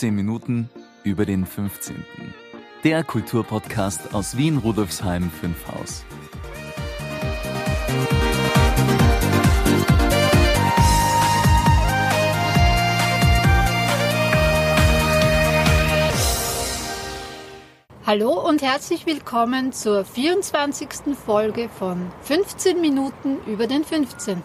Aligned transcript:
15 0.00 0.14
Minuten 0.14 0.70
über 1.04 1.26
den 1.26 1.44
15. 1.44 1.94
Der 2.84 3.04
Kulturpodcast 3.04 4.14
aus 4.14 4.34
Wien 4.34 4.56
Rudolfsheim 4.56 5.30
5 5.30 5.68
Haus. 5.68 6.04
Hallo 18.06 18.48
und 18.48 18.62
herzlich 18.62 19.04
willkommen 19.04 19.74
zur 19.74 20.06
24. 20.06 21.14
Folge 21.14 21.68
von 21.68 22.10
15 22.22 22.80
Minuten 22.80 23.36
über 23.46 23.66
den 23.66 23.84
15. 23.84 24.42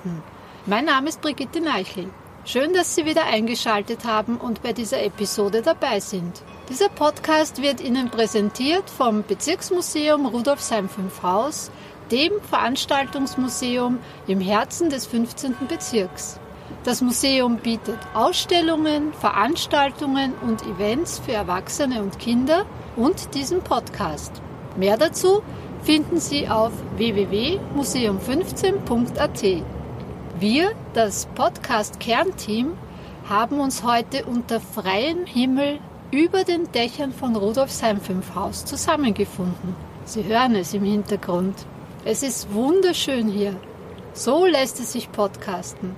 Mein 0.66 0.84
Name 0.84 1.08
ist 1.08 1.22
Brigitte 1.22 1.62
Neichel. 1.62 2.10
Schön, 2.48 2.74
dass 2.74 2.94
Sie 2.94 3.08
wieder 3.08 3.26
eingeschaltet 3.26 4.06
haben 4.06 4.38
und 4.38 4.62
bei 4.62 4.72
dieser 4.72 5.02
Episode 5.02 5.64
dabei 5.64 6.00
sind. 6.00 6.44
Dieser 6.70 6.90
Podcast 6.90 7.60
wird 7.60 7.82
Ihnen 7.82 8.12
präsentiert 8.12 8.88
vom 8.88 9.24
Bezirksmuseum 9.24 10.28
Rudolfsheim 10.28 10.88
5 10.88 11.24
Haus, 11.24 11.72
dem 12.12 12.34
Veranstaltungsmuseum 12.48 13.98
im 14.28 14.40
Herzen 14.40 14.92
des 14.92 15.08
15. 15.08 15.56
Bezirks. 15.68 16.40
Das 16.84 17.02
Museum 17.02 17.58
bietet 17.58 17.98
Ausstellungen, 18.14 19.12
Veranstaltungen 19.14 20.36
und 20.36 20.62
Events 20.68 21.18
für 21.18 21.32
Erwachsene 21.32 22.04
und 22.04 22.20
Kinder 22.20 22.68
und 22.96 23.34
diesen 23.34 23.62
Podcast. 23.62 24.40
Mehr 24.78 24.98
dazu 24.98 25.42
finden 25.82 26.20
Sie 26.20 26.48
auf 26.48 26.74
www.museum15.at. 26.98 29.64
Wir, 30.38 30.74
das 30.94 31.28
Podcast 31.28 32.02
Kernteam, 32.02 32.74
haben 33.30 33.62
uns 33.62 33.84
heute 33.84 34.26
unter 34.26 34.60
freiem 34.60 35.26
Himmel 35.26 35.80
über 36.12 36.44
den 36.44 36.70
Dächern 36.74 37.14
von 37.14 37.38
Rudolfsheim 37.38 38.02
5 38.02 38.36
Haus 38.36 38.66
zusammengefunden. 38.66 39.78
Sie 40.04 40.26
hören 40.26 40.56
es 40.56 40.74
im 40.74 40.84
Hintergrund. 40.84 41.56
Es 42.04 42.22
ist 42.22 42.54
wunderschön 42.54 43.30
hier. 43.30 43.56
So 44.12 44.46
lässt 44.46 44.82
es 44.82 44.92
sich 44.92 45.10
podcasten. 45.10 45.96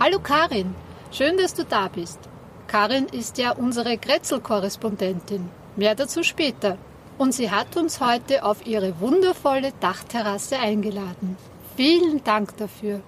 Hallo 0.00 0.18
Karin, 0.18 0.74
schön, 1.12 1.36
dass 1.36 1.54
du 1.54 1.64
da 1.64 1.86
bist. 1.86 2.18
Karin 2.66 3.06
ist 3.06 3.38
ja 3.38 3.52
unsere 3.52 3.98
Grätzl-Korrespondentin. 3.98 5.48
Mehr 5.76 5.94
dazu 5.94 6.24
später. 6.24 6.76
Und 7.18 7.34
sie 7.34 7.52
hat 7.52 7.76
uns 7.76 8.00
heute 8.00 8.42
auf 8.44 8.66
ihre 8.66 8.98
wundervolle 8.98 9.70
Dachterrasse 9.78 10.58
eingeladen. 10.58 11.36
Vielen 11.76 12.24
Dank 12.24 12.56
dafür. 12.56 13.00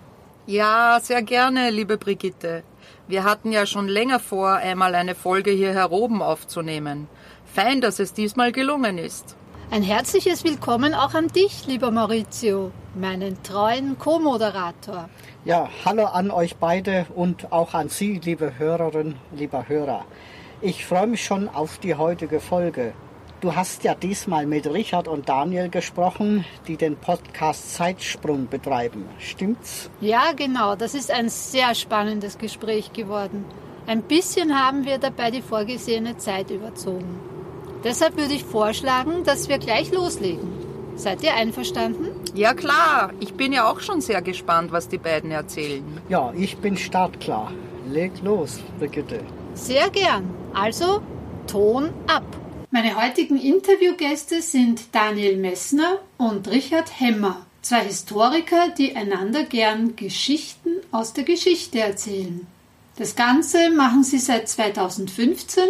Ja, 0.46 0.98
sehr 1.00 1.22
gerne, 1.22 1.70
liebe 1.70 1.96
Brigitte. 1.96 2.64
Wir 3.06 3.22
hatten 3.22 3.52
ja 3.52 3.64
schon 3.64 3.86
länger 3.86 4.18
vor, 4.18 4.54
einmal 4.54 4.96
eine 4.96 5.14
Folge 5.14 5.52
hier 5.52 5.72
heroben 5.72 6.20
aufzunehmen. 6.20 7.06
Fein, 7.44 7.80
dass 7.80 8.00
es 8.00 8.12
diesmal 8.12 8.50
gelungen 8.50 8.98
ist. 8.98 9.36
Ein 9.70 9.84
herzliches 9.84 10.42
Willkommen 10.42 10.94
auch 10.94 11.14
an 11.14 11.28
dich, 11.28 11.68
lieber 11.68 11.92
Maurizio, 11.92 12.72
meinen 12.96 13.40
treuen 13.44 13.96
Co-Moderator. 14.00 15.08
Ja, 15.44 15.68
hallo 15.84 16.06
an 16.06 16.32
euch 16.32 16.56
beide 16.56 17.06
und 17.14 17.52
auch 17.52 17.72
an 17.74 17.88
Sie, 17.88 18.20
liebe 18.24 18.58
Hörerinnen, 18.58 19.14
lieber 19.30 19.68
Hörer. 19.68 20.04
Ich 20.60 20.84
freue 20.84 21.06
mich 21.06 21.24
schon 21.24 21.48
auf 21.48 21.78
die 21.78 21.94
heutige 21.94 22.40
Folge. 22.40 22.94
Du 23.42 23.56
hast 23.56 23.82
ja 23.82 23.96
diesmal 23.96 24.46
mit 24.46 24.72
Richard 24.72 25.08
und 25.08 25.28
Daniel 25.28 25.68
gesprochen, 25.68 26.44
die 26.68 26.76
den 26.76 26.94
Podcast 26.94 27.74
Zeitsprung 27.74 28.46
betreiben. 28.46 29.04
Stimmt's? 29.18 29.90
Ja, 30.00 30.30
genau. 30.30 30.76
Das 30.76 30.94
ist 30.94 31.10
ein 31.10 31.28
sehr 31.28 31.74
spannendes 31.74 32.38
Gespräch 32.38 32.92
geworden. 32.92 33.44
Ein 33.88 34.02
bisschen 34.02 34.56
haben 34.56 34.84
wir 34.84 34.98
dabei 34.98 35.32
die 35.32 35.42
vorgesehene 35.42 36.16
Zeit 36.18 36.52
überzogen. 36.52 37.18
Deshalb 37.82 38.16
würde 38.16 38.32
ich 38.32 38.44
vorschlagen, 38.44 39.24
dass 39.24 39.48
wir 39.48 39.58
gleich 39.58 39.90
loslegen. 39.90 40.48
Seid 40.94 41.24
ihr 41.24 41.34
einverstanden? 41.34 42.10
Ja 42.36 42.54
klar, 42.54 43.10
ich 43.18 43.34
bin 43.34 43.52
ja 43.52 43.68
auch 43.68 43.80
schon 43.80 44.00
sehr 44.00 44.22
gespannt, 44.22 44.70
was 44.70 44.86
die 44.86 44.98
beiden 44.98 45.32
erzählen. 45.32 45.82
Ja, 46.08 46.32
ich 46.36 46.58
bin 46.58 46.76
startklar. 46.76 47.50
Leg 47.88 48.12
los, 48.22 48.60
Brigitte. 48.78 49.18
Sehr 49.54 49.90
gern. 49.90 50.32
Also, 50.54 51.02
Ton 51.48 51.90
ab. 52.06 52.22
Meine 52.74 52.96
heutigen 52.96 53.36
Interviewgäste 53.36 54.40
sind 54.40 54.80
Daniel 54.92 55.36
Messner 55.36 55.98
und 56.16 56.48
Richard 56.48 56.98
Hemmer, 56.98 57.44
zwei 57.60 57.84
Historiker, 57.84 58.70
die 58.70 58.96
einander 58.96 59.44
gern 59.44 59.94
Geschichten 59.94 60.70
aus 60.90 61.12
der 61.12 61.24
Geschichte 61.24 61.80
erzählen. 61.80 62.46
Das 62.96 63.14
Ganze 63.14 63.68
machen 63.68 64.04
sie 64.04 64.16
seit 64.16 64.48
2015 64.48 65.64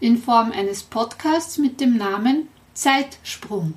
in 0.00 0.18
Form 0.18 0.50
eines 0.50 0.82
Podcasts 0.82 1.58
mit 1.58 1.80
dem 1.80 1.96
Namen 1.96 2.48
Zeitsprung. 2.74 3.74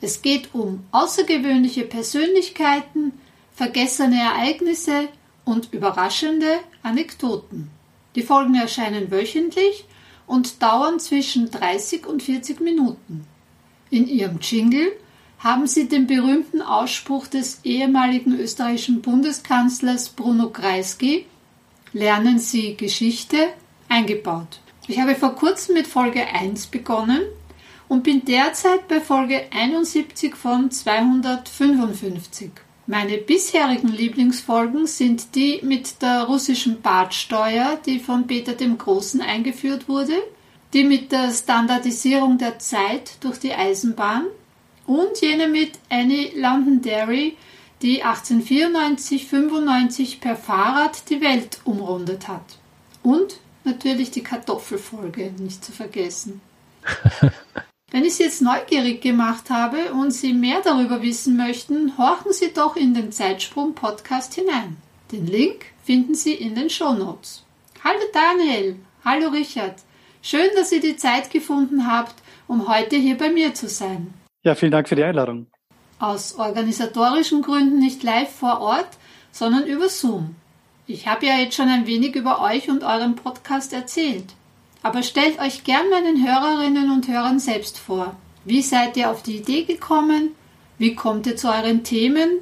Es 0.00 0.22
geht 0.22 0.54
um 0.54 0.86
außergewöhnliche 0.92 1.82
Persönlichkeiten, 1.82 3.12
vergessene 3.54 4.18
Ereignisse 4.18 5.08
und 5.44 5.70
überraschende 5.74 6.60
Anekdoten. 6.82 7.70
Die 8.14 8.22
Folgen 8.22 8.54
erscheinen 8.54 9.10
wöchentlich 9.10 9.84
und 10.26 10.62
dauern 10.62 10.98
zwischen 10.98 11.50
30 11.50 12.06
und 12.06 12.22
40 12.22 12.60
Minuten. 12.60 13.26
In 13.90 14.08
ihrem 14.08 14.38
Jingle 14.40 14.92
haben 15.38 15.66
sie 15.66 15.88
den 15.88 16.06
berühmten 16.06 16.62
Ausspruch 16.62 17.26
des 17.26 17.60
ehemaligen 17.62 18.38
österreichischen 18.38 19.02
Bundeskanzlers 19.02 20.08
Bruno 20.08 20.50
Kreisky 20.50 21.26
Lernen 21.96 22.38
Sie 22.38 22.76
Geschichte 22.76 23.38
eingebaut. 23.88 24.60
Ich 24.86 25.00
habe 25.00 25.14
vor 25.14 25.34
kurzem 25.34 25.76
mit 25.76 25.86
Folge 25.86 26.26
1 26.26 26.66
begonnen 26.66 27.22
und 27.88 28.02
bin 28.02 28.24
derzeit 28.26 28.86
bei 28.86 29.00
Folge 29.00 29.46
71 29.50 30.36
von 30.36 30.70
255. 30.70 32.50
Meine 32.88 33.18
bisherigen 33.18 33.88
Lieblingsfolgen 33.88 34.86
sind 34.86 35.34
die 35.34 35.58
mit 35.64 36.00
der 36.02 36.22
russischen 36.22 36.82
Badsteuer, 36.82 37.80
die 37.84 37.98
von 37.98 38.28
Peter 38.28 38.52
dem 38.52 38.78
Großen 38.78 39.20
eingeführt 39.20 39.88
wurde, 39.88 40.22
die 40.72 40.84
mit 40.84 41.10
der 41.10 41.32
Standardisierung 41.32 42.38
der 42.38 42.60
Zeit 42.60 43.24
durch 43.24 43.40
die 43.40 43.54
Eisenbahn 43.54 44.26
und 44.86 45.20
jene 45.20 45.48
mit 45.48 45.72
Annie 45.90 46.30
Londonderry, 46.36 47.36
die 47.82 48.04
1894-95 48.04 50.20
per 50.20 50.36
Fahrrad 50.36 51.10
die 51.10 51.20
Welt 51.20 51.58
umrundet 51.64 52.28
hat. 52.28 52.60
Und 53.02 53.40
natürlich 53.64 54.12
die 54.12 54.22
Kartoffelfolge, 54.22 55.32
nicht 55.40 55.64
zu 55.64 55.72
vergessen. 55.72 56.40
Wenn 57.96 58.04
ich 58.04 58.16
Sie 58.16 58.24
jetzt 58.24 58.42
neugierig 58.42 59.00
gemacht 59.00 59.48
habe 59.48 59.94
und 59.94 60.10
Sie 60.10 60.34
mehr 60.34 60.60
darüber 60.62 61.00
wissen 61.00 61.34
möchten, 61.38 61.96
horchen 61.96 62.30
Sie 62.30 62.52
doch 62.52 62.76
in 62.76 62.92
den 62.92 63.10
Zeitsprung-Podcast 63.10 64.34
hinein. 64.34 64.76
Den 65.12 65.26
Link 65.26 65.64
finden 65.82 66.14
Sie 66.14 66.34
in 66.34 66.54
den 66.54 66.68
Show 66.68 66.92
Notes. 66.92 67.42
Hallo 67.82 68.02
Daniel, 68.12 68.76
hallo 69.02 69.28
Richard. 69.28 69.76
Schön, 70.20 70.50
dass 70.56 70.72
ihr 70.72 70.82
die 70.82 70.98
Zeit 70.98 71.30
gefunden 71.30 71.90
habt, 71.90 72.16
um 72.46 72.68
heute 72.68 72.96
hier 72.96 73.16
bei 73.16 73.30
mir 73.30 73.54
zu 73.54 73.66
sein. 73.66 74.12
Ja, 74.42 74.54
vielen 74.54 74.72
Dank 74.72 74.90
für 74.90 74.96
die 74.96 75.04
Einladung. 75.04 75.46
Aus 75.98 76.34
organisatorischen 76.38 77.40
Gründen 77.40 77.78
nicht 77.78 78.02
live 78.02 78.30
vor 78.30 78.60
Ort, 78.60 78.90
sondern 79.32 79.64
über 79.66 79.88
Zoom. 79.88 80.34
Ich 80.86 81.08
habe 81.08 81.24
ja 81.24 81.38
jetzt 81.38 81.56
schon 81.56 81.70
ein 81.70 81.86
wenig 81.86 82.14
über 82.14 82.42
euch 82.42 82.68
und 82.68 82.84
euren 82.84 83.16
Podcast 83.16 83.72
erzählt. 83.72 84.34
Aber 84.86 85.02
stellt 85.02 85.40
euch 85.40 85.64
gern 85.64 85.90
meinen 85.90 86.24
Hörerinnen 86.24 86.92
und 86.92 87.08
Hörern 87.08 87.40
selbst 87.40 87.76
vor. 87.76 88.14
Wie 88.44 88.62
seid 88.62 88.96
ihr 88.96 89.10
auf 89.10 89.24
die 89.24 89.38
Idee 89.38 89.64
gekommen? 89.64 90.30
Wie 90.78 90.94
kommt 90.94 91.26
ihr 91.26 91.34
zu 91.34 91.48
euren 91.48 91.82
Themen? 91.82 92.38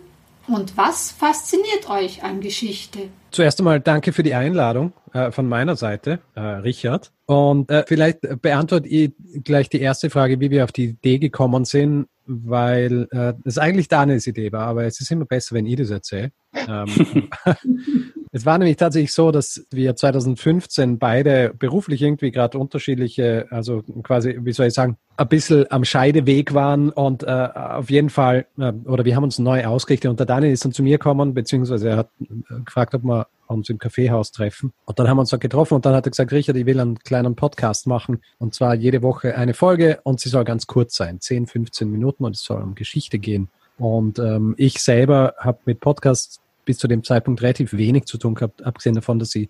Und 0.47 0.77
was 0.77 1.11
fasziniert 1.11 1.89
euch 1.89 2.23
an 2.23 2.43
Geschichte? 2.43 3.09
Zuerst 3.31 3.61
einmal 3.61 3.81
danke 3.81 4.13
für 4.13 4.23
die 4.23 4.35
Einladung 4.35 4.93
äh, 5.15 5.31
von 5.31 5.49
meiner 5.49 5.75
Seite, 5.75 6.19
äh, 6.35 6.41
Richard. 6.41 7.13
Und 7.25 7.71
äh, 7.71 7.83
vielleicht 7.89 8.21
beantworte 8.43 8.89
ich 8.89 9.13
gleich 9.43 9.71
die 9.71 9.81
erste 9.81 10.11
Frage, 10.11 10.39
wie 10.39 10.51
wir 10.51 10.65
auf 10.65 10.73
die 10.73 10.91
Idee 10.91 11.19
gekommen 11.19 11.65
sind, 11.65 12.09
weil 12.27 13.09
äh, 13.13 13.33
es 13.47 13.57
eigentlich 13.57 13.89
Daniels 13.89 14.27
Idee 14.27 14.53
war, 14.53 14.67
aber 14.67 14.85
es 14.85 15.01
ist 15.01 15.11
immer 15.11 15.25
besser, 15.25 15.55
wenn 15.55 15.65
ich 15.65 15.77
das 15.77 15.89
erzähle. 15.89 16.31
Ähm, 16.69 17.31
Es 18.35 18.45
war 18.45 18.59
nämlich 18.59 18.79
tatsächlich 18.79 19.13
so, 19.13 19.31
dass 19.31 19.65
wir 19.71 19.95
2015 19.95 20.99
beide 20.99 21.55
beruflich 21.57 22.03
irgendwie 22.03 22.33
gerade 22.33 22.59
unterschiedliche, 22.59 23.47
also 23.51 23.85
quasi, 24.03 24.37
wie 24.41 24.53
soll 24.53 24.67
ich 24.67 24.75
sagen, 24.75 24.97
ein 25.17 25.29
bisschen 25.29 25.71
am 25.71 25.85
Scheideweg 25.85 26.53
waren 26.53 26.91
und 26.91 27.23
äh, 27.23 27.27
auf 27.29 27.91
jeden 27.91 28.11
Fall, 28.11 28.47
äh, 28.59 28.73
oder 28.87 29.05
wir 29.05 29.15
haben 29.15 29.23
uns 29.23 29.39
neu 29.39 29.65
ausgerichtet 29.65 30.11
und 30.11 30.19
der 30.19 30.27
Daniel 30.27 30.53
ist 30.53 30.65
dann 30.65 30.73
zu 30.73 30.83
mir 30.83 30.99
gekommen, 30.99 31.33
beziehungsweise 31.33 31.91
er 31.91 31.97
hat 31.99 32.11
äh, 32.23 32.61
gefragt, 32.65 32.97
ob 32.97 33.05
wir 33.05 33.29
uns 33.47 33.71
im 33.71 33.79
Kaffeehaus 33.79 34.33
treffen. 34.33 34.73
Und 34.85 34.99
dann 34.99 35.09
haben 35.09 35.19
wir 35.19 35.21
uns 35.21 35.31
da 35.31 35.37
getroffen 35.37 35.75
und 35.75 35.87
dann 35.87 35.95
hat 35.95 36.05
er 36.05 36.11
gesagt, 36.11 36.33
Richard, 36.33 36.57
ich 36.57 36.67
will 36.67 36.81
einen 36.81 36.99
kleinen 36.99 37.37
Podcast 37.37 37.87
machen 37.87 38.21
und 38.39 38.53
zwar 38.53 38.75
jede 38.75 39.03
Woche 39.03 39.37
eine 39.37 39.55
Folge 39.55 40.01
und 40.03 40.19
sie 40.19 40.29
soll 40.29 40.43
ganz 40.43 40.67
kurz 40.67 40.97
sein, 40.97 41.21
10, 41.21 41.47
15 41.47 41.89
Minuten 41.89 42.25
und 42.25 42.35
es 42.35 42.43
soll 42.43 42.61
um 42.61 42.75
Geschichte 42.75 43.21
gehen. 43.21 43.49
Und 43.79 44.19
ähm, 44.19 44.55
ich 44.57 44.83
selber 44.83 45.35
habe 45.39 45.59
mit 45.67 45.79
Podcasts 45.79 46.41
bis 46.65 46.79
zu 46.79 46.89
dem 46.89 47.05
Zeitpunkt 47.05 47.43
relativ 47.43 47.73
wenig 47.73 48.05
zu 48.05 48.19
tun 48.19 48.35
gehabt, 48.35 48.65
abgesehen 48.65 48.95
davon, 48.95 49.19
dass 49.19 49.35
ich 49.35 49.49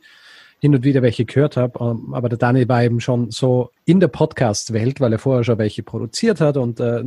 hin 0.60 0.74
und 0.74 0.84
wieder 0.84 1.02
welche 1.02 1.24
gehört 1.24 1.56
habe. 1.56 1.78
Ähm, 1.80 2.14
aber 2.14 2.28
der 2.28 2.38
Dani 2.38 2.68
war 2.68 2.82
eben 2.82 3.00
schon 3.00 3.30
so 3.30 3.70
in 3.84 4.00
der 4.00 4.08
Podcast-Welt, 4.08 5.00
weil 5.00 5.12
er 5.12 5.18
vorher 5.18 5.44
schon 5.44 5.58
welche 5.58 5.82
produziert 5.82 6.40
hat 6.40 6.56
und 6.56 6.80
äh, 6.80 7.02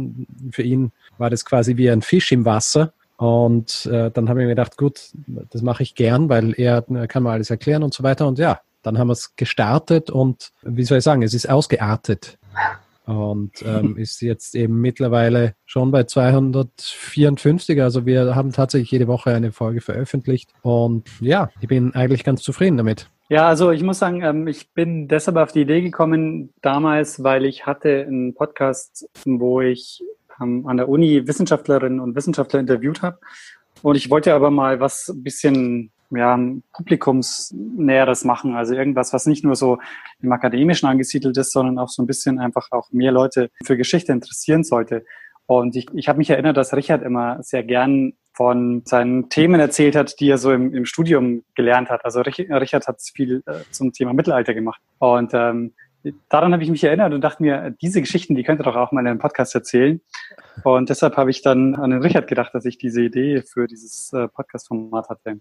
für 0.51 0.63
ihn 0.63 0.91
war 1.17 1.29
das 1.29 1.45
quasi 1.45 1.77
wie 1.77 1.89
ein 1.89 2.01
Fisch 2.01 2.31
im 2.31 2.45
Wasser. 2.45 2.93
Und 3.17 3.87
äh, 3.87 4.11
dann 4.11 4.29
habe 4.29 4.41
ich 4.41 4.45
mir 4.45 4.51
gedacht, 4.51 4.77
gut, 4.77 5.09
das 5.49 5.63
mache 5.63 5.81
ich 5.81 5.95
gern, 5.95 6.29
weil 6.29 6.53
er, 6.55 6.85
er 6.87 7.07
kann 7.07 7.23
mir 7.23 7.31
alles 7.31 7.49
erklären 7.49 7.81
und 7.81 7.93
so 7.93 8.03
weiter. 8.03 8.27
Und 8.27 8.37
ja, 8.37 8.61
dann 8.83 8.99
haben 8.99 9.07
wir 9.07 9.13
es 9.13 9.35
gestartet 9.35 10.11
und 10.11 10.51
wie 10.61 10.83
soll 10.83 10.99
ich 10.99 11.03
sagen, 11.03 11.23
es 11.23 11.33
ist 11.33 11.49
ausgeartet 11.49 12.37
und 13.07 13.51
ähm, 13.65 13.97
ist 13.97 14.21
jetzt 14.21 14.53
eben 14.53 14.81
mittlerweile 14.81 15.55
schon 15.65 15.91
bei 15.91 16.03
254. 16.03 17.81
Also 17.81 18.05
wir 18.05 18.35
haben 18.35 18.51
tatsächlich 18.51 18.91
jede 18.91 19.07
Woche 19.07 19.33
eine 19.33 19.51
Folge 19.51 19.81
veröffentlicht 19.81 20.51
und 20.61 21.09
ja, 21.21 21.49
ich 21.61 21.67
bin 21.67 21.95
eigentlich 21.95 22.23
ganz 22.23 22.43
zufrieden 22.43 22.77
damit. 22.77 23.09
Ja, 23.29 23.47
also 23.47 23.71
ich 23.71 23.83
muss 23.83 23.99
sagen, 23.99 24.21
ähm, 24.23 24.47
ich 24.47 24.73
bin 24.73 25.07
deshalb 25.07 25.37
auf 25.37 25.51
die 25.51 25.61
Idee 25.61 25.81
gekommen 25.81 26.53
damals, 26.61 27.23
weil 27.23 27.45
ich 27.45 27.65
hatte 27.65 28.05
einen 28.07 28.33
Podcast, 28.33 29.07
wo 29.25 29.61
ich 29.61 30.03
ähm, 30.41 30.65
an 30.67 30.77
der 30.77 30.89
Uni 30.89 31.27
Wissenschaftlerinnen 31.27 31.99
und 31.99 32.15
Wissenschaftler 32.15 32.59
interviewt 32.59 33.01
habe. 33.01 33.19
Und 33.81 33.95
ich 33.95 34.09
wollte 34.09 34.33
aber 34.33 34.51
mal 34.51 34.79
was 34.79 35.13
bisschen 35.15 35.91
ja, 36.11 36.39
publikumsnäheres 36.73 38.23
machen. 38.23 38.55
Also 38.55 38.73
irgendwas, 38.73 39.13
was 39.13 39.25
nicht 39.25 39.43
nur 39.43 39.55
so 39.55 39.77
im 40.21 40.31
Akademischen 40.31 40.87
angesiedelt 40.87 41.37
ist, 41.37 41.51
sondern 41.51 41.77
auch 41.79 41.89
so 41.89 42.01
ein 42.01 42.07
bisschen 42.07 42.39
einfach 42.39 42.67
auch 42.71 42.91
mehr 42.91 43.11
Leute 43.11 43.49
für 43.63 43.77
Geschichte 43.77 44.11
interessieren 44.11 44.63
sollte. 44.63 45.05
Und 45.45 45.75
ich, 45.75 45.87
ich 45.93 46.09
habe 46.09 46.17
mich 46.17 46.29
erinnert, 46.29 46.57
dass 46.57 46.73
Richard 46.73 47.03
immer 47.03 47.41
sehr 47.41 47.63
gern 47.63 48.13
von 48.33 48.83
seinen 48.85 49.29
Themen 49.29 49.59
erzählt 49.59 49.95
hat, 49.95 50.19
die 50.19 50.29
er 50.29 50.37
so 50.37 50.51
im, 50.51 50.73
im 50.73 50.85
Studium 50.85 51.43
gelernt 51.55 51.89
hat. 51.89 52.05
Also 52.05 52.21
Richard 52.21 52.87
hat 52.87 53.01
viel 53.01 53.41
äh, 53.47 53.61
zum 53.71 53.93
Thema 53.93 54.13
Mittelalter 54.13 54.53
gemacht. 54.53 54.79
Und 54.99 55.31
ähm, 55.33 55.73
daran 56.29 56.53
habe 56.53 56.63
ich 56.63 56.69
mich 56.69 56.83
erinnert 56.83 57.13
und 57.13 57.21
dachte 57.21 57.43
mir, 57.43 57.75
diese 57.81 58.01
Geschichten, 58.01 58.35
die 58.35 58.43
könnte 58.43 58.63
doch 58.63 58.75
auch 58.75 58.91
mal 58.91 59.01
in 59.01 59.07
einem 59.07 59.19
Podcast 59.19 59.55
erzählen. 59.55 60.01
Und 60.63 60.89
deshalb 60.89 61.17
habe 61.17 61.29
ich 61.29 61.41
dann 61.41 61.75
an 61.75 61.91
den 61.91 62.01
Richard 62.01 62.27
gedacht, 62.27 62.53
dass 62.53 62.65
ich 62.65 62.77
diese 62.77 63.01
Idee 63.01 63.41
für 63.41 63.67
dieses 63.67 64.11
äh, 64.13 64.27
Podcast-Format 64.27 65.09
hatte. 65.09 65.39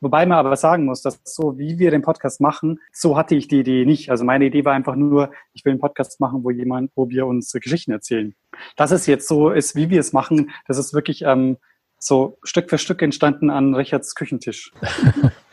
Wobei 0.00 0.26
man 0.26 0.38
aber 0.38 0.56
sagen 0.56 0.84
muss, 0.84 1.02
dass 1.02 1.20
so 1.24 1.58
wie 1.58 1.78
wir 1.78 1.90
den 1.90 2.02
Podcast 2.02 2.40
machen, 2.40 2.80
so 2.92 3.16
hatte 3.16 3.34
ich 3.34 3.48
die 3.48 3.60
Idee 3.60 3.84
nicht. 3.84 4.10
Also 4.10 4.24
meine 4.24 4.46
Idee 4.46 4.64
war 4.64 4.72
einfach 4.72 4.96
nur, 4.96 5.30
ich 5.52 5.64
will 5.64 5.72
einen 5.72 5.80
Podcast 5.80 6.20
machen, 6.20 6.44
wo 6.44 6.50
jemand, 6.50 6.90
wo 6.94 7.08
wir 7.08 7.26
uns 7.26 7.52
Geschichten 7.52 7.92
erzählen. 7.92 8.34
Dass 8.76 8.90
es 8.90 9.06
jetzt 9.06 9.28
so 9.28 9.50
ist, 9.50 9.76
wie 9.76 9.90
wir 9.90 10.00
es 10.00 10.12
machen, 10.12 10.50
das 10.66 10.78
ist 10.78 10.94
wirklich 10.94 11.22
ähm, 11.22 11.58
so 11.98 12.38
Stück 12.42 12.70
für 12.70 12.78
Stück 12.78 13.02
entstanden 13.02 13.50
an 13.50 13.74
Richards 13.74 14.14
Küchentisch. 14.14 14.72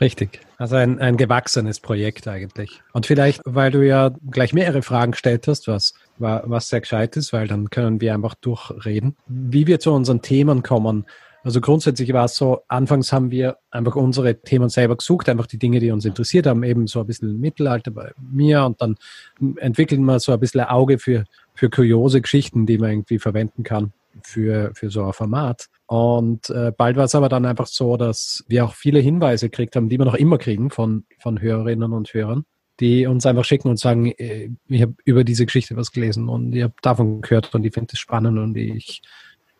Richtig. 0.00 0.40
Also 0.56 0.76
ein, 0.76 0.98
ein 0.98 1.16
gewachsenes 1.16 1.80
Projekt 1.80 2.26
eigentlich. 2.26 2.82
Und 2.92 3.06
vielleicht, 3.06 3.40
weil 3.44 3.70
du 3.70 3.86
ja 3.86 4.10
gleich 4.30 4.52
mehrere 4.52 4.82
Fragen 4.82 5.12
gestellt 5.12 5.46
hast, 5.46 5.68
was, 5.68 5.94
was 6.18 6.68
sehr 6.68 6.80
gescheit 6.80 7.16
ist, 7.16 7.32
weil 7.32 7.46
dann 7.46 7.70
können 7.70 8.00
wir 8.00 8.14
einfach 8.14 8.34
durchreden, 8.34 9.16
wie 9.26 9.66
wir 9.66 9.80
zu 9.80 9.92
unseren 9.92 10.22
Themen 10.22 10.62
kommen. 10.62 11.06
Also 11.44 11.60
grundsätzlich 11.60 12.12
war 12.12 12.24
es 12.24 12.36
so, 12.36 12.62
anfangs 12.68 13.12
haben 13.12 13.30
wir 13.30 13.58
einfach 13.70 13.96
unsere 13.96 14.40
Themen 14.40 14.70
selber 14.70 14.96
gesucht, 14.96 15.28
einfach 15.28 15.46
die 15.46 15.58
Dinge, 15.58 15.78
die 15.78 15.90
uns 15.90 16.06
interessiert 16.06 16.46
haben, 16.46 16.62
eben 16.62 16.86
so 16.86 17.00
ein 17.00 17.06
bisschen 17.06 17.38
Mittelalter 17.38 17.90
bei 17.90 18.12
mir 18.18 18.64
und 18.64 18.80
dann 18.80 18.96
entwickeln 19.56 20.02
wir 20.04 20.18
so 20.20 20.32
ein 20.32 20.40
bisschen 20.40 20.62
ein 20.62 20.68
Auge 20.68 20.98
für, 20.98 21.24
für 21.54 21.68
kuriose 21.68 22.22
Geschichten, 22.22 22.64
die 22.64 22.78
man 22.78 22.90
irgendwie 22.90 23.18
verwenden 23.18 23.62
kann 23.62 23.92
für, 24.22 24.72
für 24.74 24.90
so 24.90 25.04
ein 25.04 25.12
Format. 25.12 25.66
Und 25.86 26.50
äh, 26.50 26.72
bald 26.76 26.96
war 26.96 27.04
es 27.04 27.14
aber 27.14 27.28
dann 27.28 27.44
einfach 27.44 27.66
so, 27.66 27.96
dass 27.96 28.44
wir 28.48 28.64
auch 28.64 28.74
viele 28.74 29.00
Hinweise 29.00 29.50
gekriegt 29.50 29.76
haben, 29.76 29.88
die 29.88 29.98
wir 29.98 30.04
noch 30.04 30.14
immer 30.14 30.38
kriegen 30.38 30.70
von, 30.70 31.04
von 31.20 31.40
Hörerinnen 31.40 31.92
und 31.92 32.12
Hörern, 32.14 32.44
die 32.80 33.06
uns 33.06 33.26
einfach 33.26 33.44
schicken 33.44 33.68
und 33.68 33.78
sagen, 33.78 34.12
äh, 34.12 34.50
ich 34.68 34.82
habe 34.82 34.94
über 35.04 35.24
diese 35.24 35.46
Geschichte 35.46 35.76
was 35.76 35.92
gelesen 35.92 36.28
und 36.28 36.54
ich 36.54 36.62
habe 36.62 36.74
davon 36.82 37.20
gehört 37.20 37.54
und 37.54 37.64
ich 37.64 37.74
finde 37.74 37.92
es 37.92 37.98
spannend 37.98 38.38
und 38.38 38.56
ich 38.56 39.02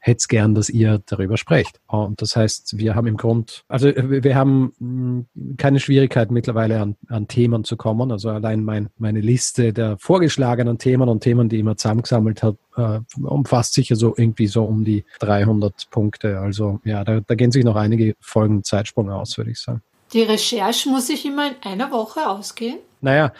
hätte 0.04 0.18
es 0.18 0.28
gern, 0.28 0.54
dass 0.54 0.68
ihr 0.68 1.00
darüber 1.06 1.38
sprecht. 1.38 1.80
Und 1.86 2.20
das 2.20 2.36
heißt, 2.36 2.76
wir 2.76 2.94
haben 2.94 3.06
im 3.06 3.16
Grund, 3.16 3.64
also 3.68 3.90
wir 3.96 4.34
haben 4.34 4.74
hm, 4.78 5.56
keine 5.56 5.80
Schwierigkeit 5.80 6.30
mittlerweile 6.30 6.80
an, 6.80 6.96
an 7.08 7.26
Themen 7.26 7.64
zu 7.64 7.78
kommen. 7.78 8.12
Also 8.12 8.28
allein 8.28 8.62
mein, 8.62 8.90
meine 8.98 9.20
Liste 9.20 9.72
der 9.72 9.96
vorgeschlagenen 9.98 10.76
Themen 10.76 11.08
und 11.08 11.22
Themen, 11.22 11.48
die 11.48 11.56
ich 11.56 11.60
immer 11.60 11.78
zusammengesammelt 11.78 12.42
habe, 12.42 12.58
äh, 12.76 13.00
umfasst 13.22 13.72
sicher 13.72 13.96
so 13.96 14.14
irgendwie 14.14 14.46
so 14.46 14.64
um 14.64 14.84
die 14.84 15.04
300 15.20 15.88
Punkte. 15.90 16.38
Also 16.38 16.80
ja, 16.84 17.02
da, 17.02 17.20
da 17.20 17.34
gehen 17.34 17.50
sich 17.50 17.64
noch 17.64 17.76
einige 17.76 18.14
Folgen 18.20 18.62
Zeitsprung 18.62 19.10
aus, 19.10 19.38
würde 19.38 19.52
ich 19.52 19.58
sagen. 19.58 19.80
Die 20.12 20.22
Recherche 20.22 20.90
muss 20.90 21.06
sich 21.06 21.24
immer 21.24 21.48
in 21.48 21.56
einer 21.62 21.90
Woche 21.90 22.28
ausgehen? 22.28 22.78
Naja, 23.00 23.32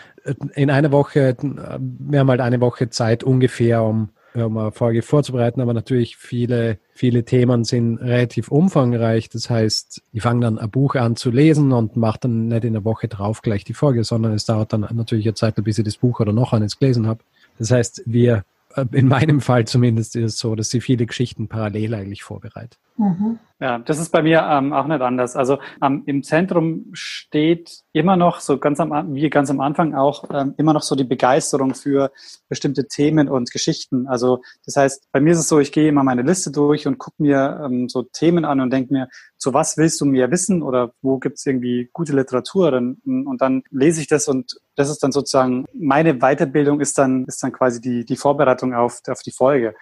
in 0.55 0.71
einer 0.71 0.93
Woche, 0.93 1.37
wir 1.41 2.21
haben 2.21 2.31
halt 2.31 2.41
eine 2.41 2.61
Woche 2.61 2.89
Zeit 2.89 3.23
ungefähr, 3.23 3.83
um 3.83 4.09
um 4.35 4.59
eine 4.59 4.73
Folge 4.73 5.03
vorzubereiten, 5.03 5.61
aber 5.61 5.75
natürlich 5.75 6.17
viele, 6.17 6.79
viele 6.93 7.25
Themen 7.25 7.65
sind 7.65 7.99
relativ 7.99 8.51
umfangreich. 8.51 9.29
Das 9.29 9.49
heißt, 9.49 10.03
ich 10.13 10.23
fange 10.23 10.41
dann 10.41 10.59
ein 10.59 10.71
Buch 10.71 10.97
an 10.97 11.17
zu 11.17 11.31
lesen 11.31 11.73
und 11.73 11.97
mache 11.97 12.19
dann 12.23 12.49
nicht 12.49 12.65
in 12.65 12.73
der 12.73 12.85
Woche 12.85 13.09
drauf 13.09 13.43
gleich 13.43 13.65
die 13.65 13.75
Folge, 13.75 14.03
sondern 14.03 14.33
es 14.33 14.45
dauert 14.45 14.73
dann 14.73 14.87
natürlich 14.93 15.27
eine 15.27 15.35
Zeit, 15.35 15.55
bis 15.63 15.79
ich 15.79 15.85
das 15.85 15.99
Buch 15.99 16.21
oder 16.21 16.33
noch 16.33 16.53
eines 16.53 16.79
gelesen 16.79 17.07
habe. 17.07 17.21
Das 17.59 17.71
heißt, 17.71 18.03
wir, 18.07 18.45
äh, 18.75 18.85
in 18.93 19.07
meinem 19.07 19.41
Fall 19.41 19.67
zumindest 19.67 20.17
ist 20.17 20.35
es 20.35 20.39
so, 20.39 20.55
dass 20.57 20.71
sie 20.71 20.81
viele 20.81 21.07
Geschichten 21.07 21.47
parallel 21.47 21.95
eigentlich 21.95 22.25
vorbereitet. 22.25 22.79
Mhm. 22.97 23.39
Ja, 23.61 23.79
das 23.79 23.99
ist 23.99 24.11
bei 24.11 24.23
mir 24.23 24.47
ähm, 24.51 24.73
auch 24.73 24.87
nicht 24.87 25.01
anders. 25.01 25.37
Also 25.37 25.59
ähm, 25.83 26.03
im 26.07 26.23
Zentrum 26.23 26.87
steht 26.93 27.83
immer 27.93 28.17
noch 28.17 28.41
so 28.41 28.59
ganz 28.59 28.79
am 28.79 29.15
wie 29.15 29.31
ganz 29.31 29.49
am 29.49 29.61
Anfang 29.61 29.95
auch 29.95 30.25
ähm, 30.33 30.55
immer 30.59 30.73
noch 30.73 30.83
so 30.83 30.95
die 30.95 31.05
Begeisterung 31.05 31.75
für 31.75 32.11
bestimmte 32.49 32.89
Themen 32.89 33.29
und 33.29 33.51
Geschichten. 33.53 34.07
Also 34.07 34.43
das 34.67 34.77
heißt, 34.77 35.09
bei 35.13 35.21
mir 35.21 35.33
ist 35.33 35.39
es 35.39 35.49
so, 35.49 35.61
ich 35.61 35.73
gehe 35.73 35.89
immer 35.89 36.05
meine 36.05 36.23
Liste 36.23 36.51
durch 36.51 36.87
und 36.87 36.99
gucke 36.99 37.23
mir 37.23 37.63
ähm, 37.65 37.89
so 37.89 38.03
Themen 38.03 38.45
an 38.45 38.61
und 38.61 38.73
denke 38.73 38.93
mir, 38.93 39.09
zu 39.39 39.55
was 39.55 39.77
willst 39.77 40.01
du 40.01 40.05
mehr 40.05 40.31
wissen 40.31 40.63
oder 40.63 40.93
wo 41.01 41.19
gibt 41.19 41.39
es 41.39 41.47
irgendwie 41.47 41.89
gute 41.93 42.13
Literatur? 42.13 42.71
Dann, 42.71 42.97
und 43.05 43.41
dann 43.41 43.63
lese 43.71 44.01
ich 44.01 44.09
das 44.09 44.29
und 44.29 44.59
das 44.75 44.91
ist 44.91 45.03
dann 45.03 45.13
sozusagen 45.13 45.65
meine 45.73 46.15
Weiterbildung 46.15 46.81
ist 46.81 46.99
dann 46.99 47.25
ist 47.27 47.43
dann 47.43 47.53
quasi 47.53 47.81
die 47.81 48.05
die 48.05 48.17
Vorbereitung 48.17 48.75
auf 48.75 49.01
auf 49.09 49.23
die 49.23 49.33
Folge. 49.33 49.75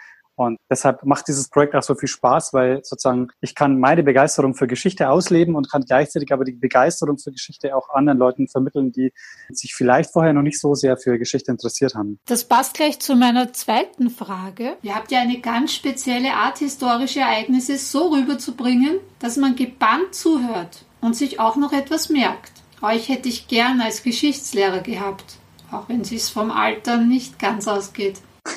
Und 0.47 0.59
deshalb 0.71 1.05
macht 1.05 1.29
dieses 1.29 1.49
Projekt 1.49 1.75
auch 1.75 1.83
so 1.83 1.95
viel 1.95 2.09
Spaß, 2.09 2.53
weil 2.53 2.81
sozusagen 2.85 3.29
ich 3.41 3.55
kann 3.55 3.79
meine 3.79 4.03
Begeisterung 4.03 4.55
für 4.55 4.67
Geschichte 4.67 5.09
ausleben 5.09 5.55
und 5.55 5.71
kann 5.71 5.83
gleichzeitig 5.83 6.33
aber 6.33 6.45
die 6.45 6.53
Begeisterung 6.53 7.19
für 7.19 7.33
Geschichte 7.33 7.77
auch 7.77 7.91
anderen 7.91 8.19
Leuten 8.19 8.49
vermitteln, 8.49 8.93
die 8.93 9.13
sich 9.51 9.75
vielleicht 9.75 10.13
vorher 10.13 10.33
noch 10.33 10.43
nicht 10.43 10.61
so 10.61 10.75
sehr 10.75 10.97
für 10.97 11.19
Geschichte 11.19 11.51
interessiert 11.51 11.95
haben. 11.95 12.19
Das 12.27 12.45
passt 12.45 12.75
gleich 12.75 13.01
zu 13.01 13.15
meiner 13.15 13.53
zweiten 13.53 14.11
Frage. 14.11 14.77
Ihr 14.83 14.95
habt 14.95 15.13
ja 15.13 15.21
eine 15.21 15.41
ganz 15.41 15.75
spezielle 15.75 16.33
Art, 16.35 16.59
historische 16.59 17.21
Ereignisse 17.21 17.79
so 17.79 18.09
rüberzubringen, 18.09 18.99
dass 19.19 19.37
man 19.37 19.57
gebannt 19.57 20.15
zuhört 20.15 20.85
und 21.01 21.17
sich 21.17 21.41
auch 21.41 21.57
noch 21.57 21.73
etwas 21.73 22.09
merkt. 22.09 22.53
Euch 22.81 23.09
hätte 23.09 23.29
ich 23.29 23.47
gern 23.47 23.81
als 23.81 24.03
Geschichtslehrer 24.03 24.81
gehabt, 24.81 25.37
auch 25.71 25.89
wenn 25.89 26.01
es 26.01 26.31
vom 26.31 26.51
Alter 26.51 26.97
nicht 26.97 27.39
ganz 27.39 27.69
ausgeht. 27.69 28.21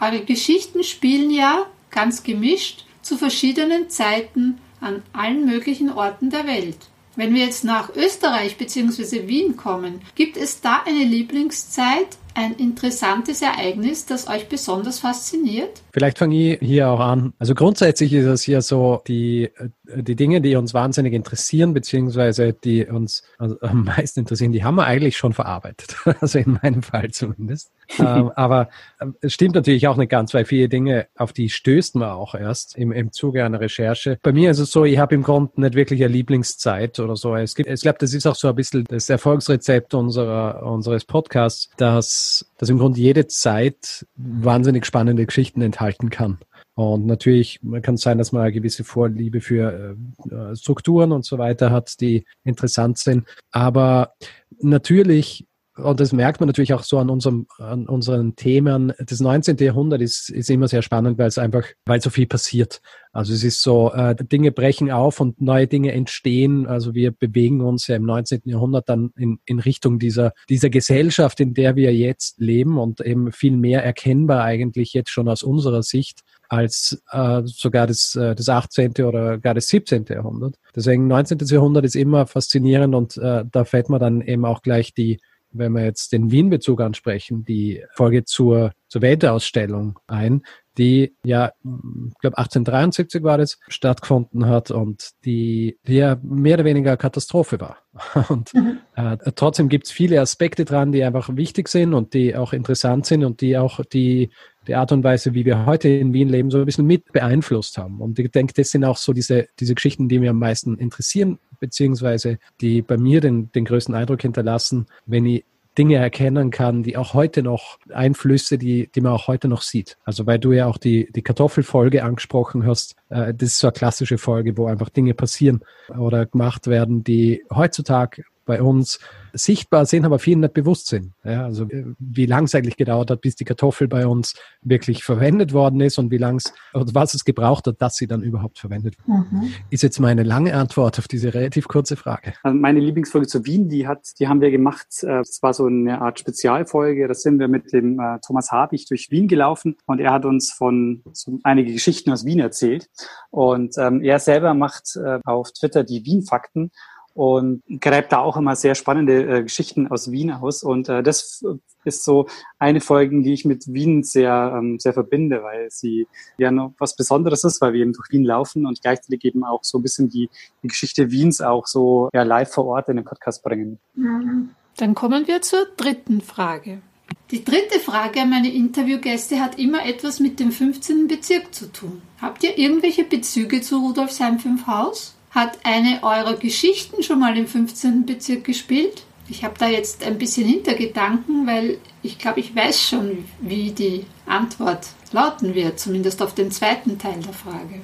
Eure 0.00 0.20
Geschichten 0.24 0.84
spielen 0.84 1.30
ja, 1.30 1.66
ganz 1.90 2.22
gemischt, 2.22 2.84
zu 3.02 3.16
verschiedenen 3.16 3.88
Zeiten 3.88 4.58
an 4.80 5.02
allen 5.12 5.46
möglichen 5.46 5.90
Orten 5.90 6.30
der 6.30 6.46
Welt. 6.46 6.78
Wenn 7.16 7.34
wir 7.34 7.44
jetzt 7.44 7.64
nach 7.64 7.96
Österreich 7.96 8.58
bzw. 8.58 9.26
Wien 9.26 9.56
kommen, 9.56 10.02
gibt 10.14 10.36
es 10.36 10.60
da 10.60 10.82
eine 10.84 11.02
Lieblingszeit, 11.02 12.08
ein 12.34 12.52
interessantes 12.56 13.40
Ereignis, 13.40 14.04
das 14.04 14.28
euch 14.28 14.50
besonders 14.50 14.98
fasziniert? 14.98 15.80
Vielleicht 15.92 16.18
fange 16.18 16.36
ich 16.36 16.58
hier 16.60 16.90
auch 16.90 17.00
an. 17.00 17.32
Also 17.38 17.54
grundsätzlich 17.54 18.12
ist 18.12 18.26
es 18.26 18.42
hier 18.42 18.60
so, 18.60 19.00
die, 19.06 19.44
äh, 19.44 20.02
die 20.02 20.14
Dinge, 20.14 20.42
die 20.42 20.56
uns 20.56 20.74
wahnsinnig 20.74 21.14
interessieren, 21.14 21.72
beziehungsweise 21.72 22.52
die 22.52 22.84
uns 22.84 23.22
also 23.38 23.58
am 23.62 23.84
meisten 23.84 24.20
interessieren, 24.20 24.52
die 24.52 24.64
haben 24.64 24.74
wir 24.74 24.84
eigentlich 24.84 25.16
schon 25.16 25.32
verarbeitet. 25.32 25.96
Also 26.20 26.38
in 26.38 26.58
meinem 26.62 26.82
Fall 26.82 27.10
zumindest. 27.10 27.70
Ähm, 27.98 28.30
aber 28.34 28.68
ähm, 29.00 29.16
es 29.20 29.32
stimmt 29.32 29.54
natürlich 29.54 29.88
auch 29.88 29.96
nicht 29.96 30.10
ganz, 30.10 30.34
weil 30.34 30.44
viele 30.44 30.68
Dinge, 30.68 31.06
auf 31.16 31.32
die 31.32 31.48
stößt 31.48 31.96
man 31.96 32.10
auch 32.10 32.34
erst 32.34 32.76
im, 32.76 32.92
im 32.92 33.12
Zuge 33.12 33.44
einer 33.44 33.60
Recherche. 33.60 34.18
Bei 34.22 34.32
mir 34.32 34.50
ist 34.50 34.58
es 34.58 34.70
so, 34.70 34.84
ich 34.84 34.98
habe 34.98 35.14
im 35.14 35.22
Grunde 35.22 35.60
nicht 35.60 35.74
wirklich 35.74 36.02
eine 36.04 36.12
Lieblingszeit 36.12 37.00
oder 37.00 37.16
so. 37.16 37.34
Es 37.34 37.54
gibt, 37.54 37.68
ich 37.68 37.80
glaube, 37.80 37.98
das 38.00 38.12
ist 38.14 38.26
auch 38.26 38.36
so 38.36 38.48
ein 38.48 38.54
bisschen 38.54 38.84
das 38.88 39.08
Erfolgsrezept 39.08 39.94
unserer, 39.94 40.62
unseres 40.62 41.04
Podcasts, 41.04 41.70
dass, 41.76 42.50
dass 42.58 42.68
im 42.68 42.78
Grunde 42.78 43.00
jede 43.00 43.26
Zeit 43.26 44.06
wahnsinnig 44.16 44.86
spannende 44.86 45.26
Geschichten 45.26 45.62
enthalten 45.62 45.86
halten 45.86 46.10
kann. 46.10 46.38
Und 46.74 47.06
natürlich 47.06 47.60
kann 47.82 47.94
es 47.94 48.02
sein, 48.02 48.18
dass 48.18 48.32
man 48.32 48.42
eine 48.42 48.52
gewisse 48.52 48.84
Vorliebe 48.84 49.40
für 49.40 49.96
äh, 50.30 50.56
Strukturen 50.56 51.12
und 51.12 51.24
so 51.24 51.38
weiter 51.38 51.70
hat, 51.70 52.00
die 52.00 52.26
interessant 52.44 52.98
sind. 52.98 53.26
Aber 53.50 54.12
natürlich 54.60 55.46
und 55.76 56.00
das 56.00 56.12
merkt 56.12 56.40
man 56.40 56.46
natürlich 56.46 56.72
auch 56.72 56.82
so 56.82 56.98
an, 56.98 57.10
unserem, 57.10 57.46
an 57.58 57.86
unseren 57.86 58.34
Themen. 58.34 58.92
Das 58.98 59.20
19. 59.20 59.58
Jahrhundert 59.58 60.00
ist, 60.00 60.30
ist 60.30 60.50
immer 60.50 60.68
sehr 60.68 60.82
spannend, 60.82 61.18
weil 61.18 61.28
es 61.28 61.38
einfach, 61.38 61.64
weil 61.84 62.00
so 62.00 62.10
viel 62.10 62.26
passiert. 62.26 62.80
Also 63.12 63.32
es 63.32 63.44
ist 63.44 63.62
so, 63.62 63.92
äh, 63.92 64.14
Dinge 64.14 64.52
brechen 64.52 64.90
auf 64.90 65.20
und 65.20 65.40
neue 65.40 65.66
Dinge 65.66 65.92
entstehen. 65.92 66.66
Also 66.66 66.94
wir 66.94 67.12
bewegen 67.12 67.60
uns 67.60 67.86
ja 67.86 67.96
im 67.96 68.04
19. 68.04 68.42
Jahrhundert 68.44 68.88
dann 68.88 69.12
in, 69.16 69.38
in 69.44 69.58
Richtung 69.58 69.98
dieser, 69.98 70.32
dieser 70.48 70.70
Gesellschaft, 70.70 71.40
in 71.40 71.54
der 71.54 71.76
wir 71.76 71.94
jetzt 71.94 72.40
leben 72.40 72.78
und 72.78 73.00
eben 73.00 73.32
viel 73.32 73.56
mehr 73.56 73.84
erkennbar 73.84 74.44
eigentlich 74.44 74.94
jetzt 74.94 75.10
schon 75.10 75.28
aus 75.28 75.42
unserer 75.42 75.82
Sicht 75.82 76.20
als 76.48 77.02
äh, 77.10 77.42
sogar 77.44 77.86
das, 77.86 78.14
äh, 78.14 78.34
das 78.34 78.48
18. 78.48 78.92
oder 79.04 79.38
gar 79.38 79.54
das 79.54 79.68
17. 79.68 80.06
Jahrhundert. 80.08 80.56
Deswegen 80.74 81.06
19. 81.06 81.38
Jahrhundert 81.38 81.84
ist 81.84 81.96
immer 81.96 82.26
faszinierend 82.26 82.94
und 82.94 83.16
äh, 83.16 83.44
da 83.50 83.64
fällt 83.64 83.88
man 83.88 84.00
dann 84.00 84.20
eben 84.20 84.44
auch 84.44 84.62
gleich 84.62 84.94
die, 84.94 85.18
wenn 85.58 85.72
wir 85.72 85.84
jetzt 85.84 86.12
den 86.12 86.30
Wien-Bezug 86.30 86.80
ansprechen, 86.80 87.44
die 87.44 87.82
Folge 87.94 88.24
zur, 88.24 88.72
zur 88.88 89.02
Weltausstellung 89.02 89.98
ein, 90.06 90.42
die 90.78 91.14
ja, 91.24 91.52
ich 91.64 92.18
glaube 92.20 92.38
1873 92.38 93.22
war 93.22 93.38
das, 93.38 93.58
stattgefunden 93.68 94.46
hat 94.46 94.70
und 94.70 95.10
die, 95.24 95.78
die 95.86 95.94
ja 95.94 96.18
mehr 96.22 96.54
oder 96.54 96.64
weniger 96.64 96.96
Katastrophe 96.96 97.60
war. 97.60 97.78
Und 98.28 98.52
mhm. 98.52 98.80
äh, 98.94 99.16
trotzdem 99.34 99.70
gibt 99.70 99.86
es 99.86 99.92
viele 99.92 100.20
Aspekte 100.20 100.66
dran, 100.66 100.92
die 100.92 101.02
einfach 101.02 101.34
wichtig 101.34 101.68
sind 101.68 101.94
und 101.94 102.12
die 102.12 102.36
auch 102.36 102.52
interessant 102.52 103.06
sind 103.06 103.24
und 103.24 103.40
die 103.40 103.56
auch 103.56 103.80
die, 103.84 104.28
die 104.66 104.74
Art 104.74 104.92
und 104.92 105.02
Weise, 105.02 105.32
wie 105.32 105.46
wir 105.46 105.64
heute 105.64 105.88
in 105.88 106.12
Wien 106.12 106.28
leben, 106.28 106.50
so 106.50 106.58
ein 106.58 106.66
bisschen 106.66 106.86
mit 106.86 107.10
beeinflusst 107.12 107.78
haben. 107.78 108.02
Und 108.02 108.18
ich 108.18 108.30
denke, 108.30 108.52
das 108.52 108.68
sind 108.68 108.84
auch 108.84 108.98
so 108.98 109.14
diese, 109.14 109.48
diese 109.58 109.74
Geschichten, 109.74 110.10
die 110.10 110.18
mir 110.18 110.30
am 110.30 110.38
meisten 110.38 110.76
interessieren, 110.76 111.38
beziehungsweise 111.58 112.38
die 112.60 112.82
bei 112.82 112.96
mir 112.96 113.20
den, 113.20 113.50
den 113.52 113.64
größten 113.64 113.94
Eindruck 113.94 114.22
hinterlassen, 114.22 114.86
wenn 115.06 115.26
ich 115.26 115.44
Dinge 115.76 115.96
erkennen 115.96 116.50
kann, 116.50 116.82
die 116.82 116.96
auch 116.96 117.12
heute 117.12 117.42
noch 117.42 117.78
Einflüsse, 117.92 118.56
die, 118.56 118.90
die 118.94 119.00
man 119.00 119.12
auch 119.12 119.28
heute 119.28 119.48
noch 119.48 119.62
sieht. 119.62 119.98
Also 120.04 120.26
weil 120.26 120.38
du 120.38 120.52
ja 120.52 120.66
auch 120.66 120.78
die, 120.78 121.12
die 121.12 121.22
Kartoffelfolge 121.22 122.02
angesprochen 122.02 122.66
hast, 122.66 122.96
äh, 123.10 123.34
das 123.34 123.50
ist 123.50 123.58
so 123.58 123.66
eine 123.66 123.74
klassische 123.74 124.18
Folge, 124.18 124.56
wo 124.56 124.66
einfach 124.66 124.88
Dinge 124.88 125.14
passieren 125.14 125.60
oder 125.96 126.26
gemacht 126.26 126.66
werden, 126.66 127.04
die 127.04 127.44
heutzutage 127.54 128.24
bei 128.46 128.62
uns 128.62 128.98
sichtbar 129.34 129.84
sind, 129.86 130.04
aber 130.04 130.18
vielen 130.18 130.40
nicht 130.40 130.54
bewusst 130.54 130.86
sind. 130.86 131.12
Ja, 131.24 131.44
also 131.44 131.64
äh, 131.64 131.84
wie 131.98 132.26
lange 132.26 132.46
es 132.46 132.54
eigentlich 132.54 132.76
gedauert 132.76 133.10
hat, 133.10 133.20
bis 133.20 133.36
die 133.36 133.44
Kartoffel 133.44 133.86
bei 133.88 134.06
uns 134.06 134.34
wirklich 134.62 135.04
verwendet 135.04 135.52
worden 135.52 135.80
ist 135.80 135.98
und 135.98 136.10
wie 136.10 136.16
lang 136.16 136.36
es 136.36 136.54
oder 136.72 136.86
was 136.94 137.14
es 137.14 137.24
gebraucht 137.24 137.66
hat, 137.66 137.82
dass 137.82 137.96
sie 137.96 138.06
dann 138.06 138.22
überhaupt 138.22 138.58
verwendet 138.58 138.96
wird. 138.98 139.08
Mhm. 139.08 139.52
Ist 139.70 139.82
jetzt 139.82 140.00
meine 140.00 140.22
lange 140.22 140.54
Antwort 140.54 140.98
auf 140.98 141.08
diese 141.08 141.34
relativ 141.34 141.68
kurze 141.68 141.96
Frage. 141.96 142.34
Also 142.42 142.56
meine 142.56 142.80
Lieblingsfolge 142.80 143.26
zu 143.26 143.44
Wien, 143.44 143.68
die 143.68 143.86
hat, 143.86 144.08
die 144.18 144.28
haben 144.28 144.40
wir 144.40 144.50
gemacht. 144.50 145.02
Äh, 145.02 145.18
das 145.18 145.42
war 145.42 145.52
so 145.52 145.66
eine 145.66 146.00
Art 146.00 146.18
Spezialfolge. 146.18 147.06
Da 147.06 147.14
sind 147.14 147.38
wir 147.38 147.48
mit 147.48 147.72
dem 147.72 148.00
äh, 148.00 148.18
Thomas 148.24 148.50
Habich 148.50 148.86
durch 148.86 149.10
Wien 149.10 149.28
gelaufen 149.28 149.76
und 149.86 150.00
er 150.00 150.12
hat 150.12 150.24
uns 150.24 150.50
von 150.50 151.02
so 151.12 151.38
einige 151.42 151.72
Geschichten 151.72 152.10
aus 152.10 152.24
Wien 152.24 152.40
erzählt. 152.40 152.88
Und 153.30 153.76
ähm, 153.78 154.02
er 154.02 154.18
selber 154.18 154.54
macht 154.54 154.96
äh, 154.96 155.18
auf 155.24 155.52
Twitter 155.52 155.84
die 155.84 156.04
Wien-Fakten 156.04 156.70
und 157.16 157.62
gräbt 157.80 158.12
da 158.12 158.18
auch 158.18 158.36
immer 158.36 158.54
sehr 158.56 158.74
spannende 158.74 159.38
äh, 159.38 159.42
Geschichten 159.42 159.88
aus 159.88 160.10
Wien 160.10 160.30
aus. 160.30 160.62
Und 160.62 160.90
äh, 160.90 161.02
das 161.02 161.42
ist 161.84 162.04
so 162.04 162.26
eine 162.58 162.82
Folge, 162.82 163.22
die 163.22 163.32
ich 163.32 163.46
mit 163.46 163.72
Wien 163.72 164.02
sehr, 164.02 164.54
ähm, 164.54 164.78
sehr 164.78 164.92
verbinde, 164.92 165.42
weil 165.42 165.70
sie 165.70 166.06
ja 166.36 166.50
noch 166.50 166.74
was 166.78 166.94
Besonderes 166.94 167.42
ist, 167.44 167.62
weil 167.62 167.72
wir 167.72 167.80
eben 167.80 167.94
durch 167.94 168.10
Wien 168.10 168.22
laufen 168.22 168.66
und 168.66 168.82
gleichzeitig 168.82 169.24
eben 169.24 169.44
auch 169.44 169.64
so 169.64 169.78
ein 169.78 169.82
bisschen 169.82 170.10
die, 170.10 170.28
die 170.62 170.68
Geschichte 170.68 171.10
Wiens 171.10 171.40
auch 171.40 171.66
so 171.66 172.10
ja, 172.12 172.22
live 172.22 172.52
vor 172.52 172.66
Ort 172.66 172.90
in 172.90 172.96
den 172.96 173.06
Podcast 173.06 173.42
bringen. 173.42 173.78
Mhm. 173.94 174.50
Dann 174.76 174.94
kommen 174.94 175.26
wir 175.26 175.40
zur 175.40 175.66
dritten 175.78 176.20
Frage. 176.20 176.82
Die 177.30 177.44
dritte 177.44 177.80
Frage 177.80 178.20
an 178.20 178.30
meine 178.30 178.52
Interviewgäste 178.52 179.40
hat 179.40 179.58
immer 179.58 179.86
etwas 179.86 180.20
mit 180.20 180.38
dem 180.38 180.52
15. 180.52 181.08
Bezirk 181.08 181.54
zu 181.54 181.72
tun. 181.72 182.02
Habt 182.20 182.44
ihr 182.44 182.58
irgendwelche 182.58 183.04
Bezüge 183.04 183.62
zu 183.62 183.78
Rudolfsheim 183.78 184.38
5 184.38 184.66
Haus? 184.66 185.15
Hat 185.36 185.58
eine 185.64 186.02
eurer 186.02 186.36
Geschichten 186.36 187.02
schon 187.02 187.20
mal 187.20 187.36
im 187.36 187.46
15. 187.46 188.06
Bezirk 188.06 188.44
gespielt? 188.44 189.02
Ich 189.28 189.44
habe 189.44 189.52
da 189.58 189.68
jetzt 189.68 190.02
ein 190.02 190.16
bisschen 190.16 190.48
Hintergedanken, 190.48 191.46
weil 191.46 191.76
ich 192.02 192.18
glaube, 192.18 192.40
ich 192.40 192.56
weiß 192.56 192.88
schon, 192.88 193.26
wie 193.42 193.70
die 193.70 194.06
Antwort 194.24 194.86
lauten 195.12 195.54
wird, 195.54 195.78
zumindest 195.78 196.22
auf 196.22 196.34
den 196.34 196.50
zweiten 196.50 196.98
Teil 196.98 197.20
der 197.20 197.34
Frage. 197.34 197.82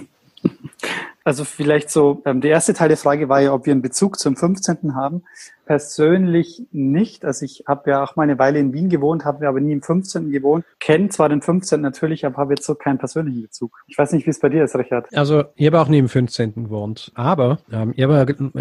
Also 1.26 1.42
vielleicht 1.42 1.90
so, 1.90 2.22
ähm, 2.24 2.40
der 2.40 2.52
erste 2.52 2.72
Teil 2.72 2.86
der 2.86 2.96
Frage 2.96 3.28
war 3.28 3.40
ja, 3.40 3.52
ob 3.52 3.66
wir 3.66 3.72
einen 3.72 3.82
Bezug 3.82 4.16
zum 4.16 4.36
15. 4.36 4.94
haben. 4.94 5.24
Persönlich 5.64 6.62
nicht. 6.70 7.24
Also 7.24 7.44
ich 7.44 7.64
habe 7.66 7.90
ja 7.90 8.04
auch 8.04 8.14
mal 8.14 8.22
eine 8.22 8.38
Weile 8.38 8.60
in 8.60 8.72
Wien 8.72 8.88
gewohnt, 8.88 9.24
habe 9.24 9.48
aber 9.48 9.58
nie 9.58 9.72
im 9.72 9.82
15. 9.82 10.30
gewohnt. 10.30 10.64
Kenne 10.78 11.08
zwar 11.08 11.28
den 11.28 11.42
15. 11.42 11.80
natürlich, 11.80 12.24
aber 12.24 12.36
habe 12.36 12.54
jetzt 12.54 12.64
so 12.64 12.76
keinen 12.76 12.98
persönlichen 12.98 13.42
Bezug. 13.42 13.76
Ich 13.88 13.98
weiß 13.98 14.12
nicht, 14.12 14.24
wie 14.26 14.30
es 14.30 14.38
bei 14.38 14.50
dir 14.50 14.62
ist, 14.62 14.76
Richard. 14.76 15.12
Also 15.16 15.42
ich 15.56 15.66
habe 15.66 15.80
auch 15.80 15.88
nie 15.88 15.98
im 15.98 16.08
15. 16.08 16.54
gewohnt, 16.54 17.10
aber 17.16 17.58
ähm, 17.72 17.92
ich, 17.96 18.04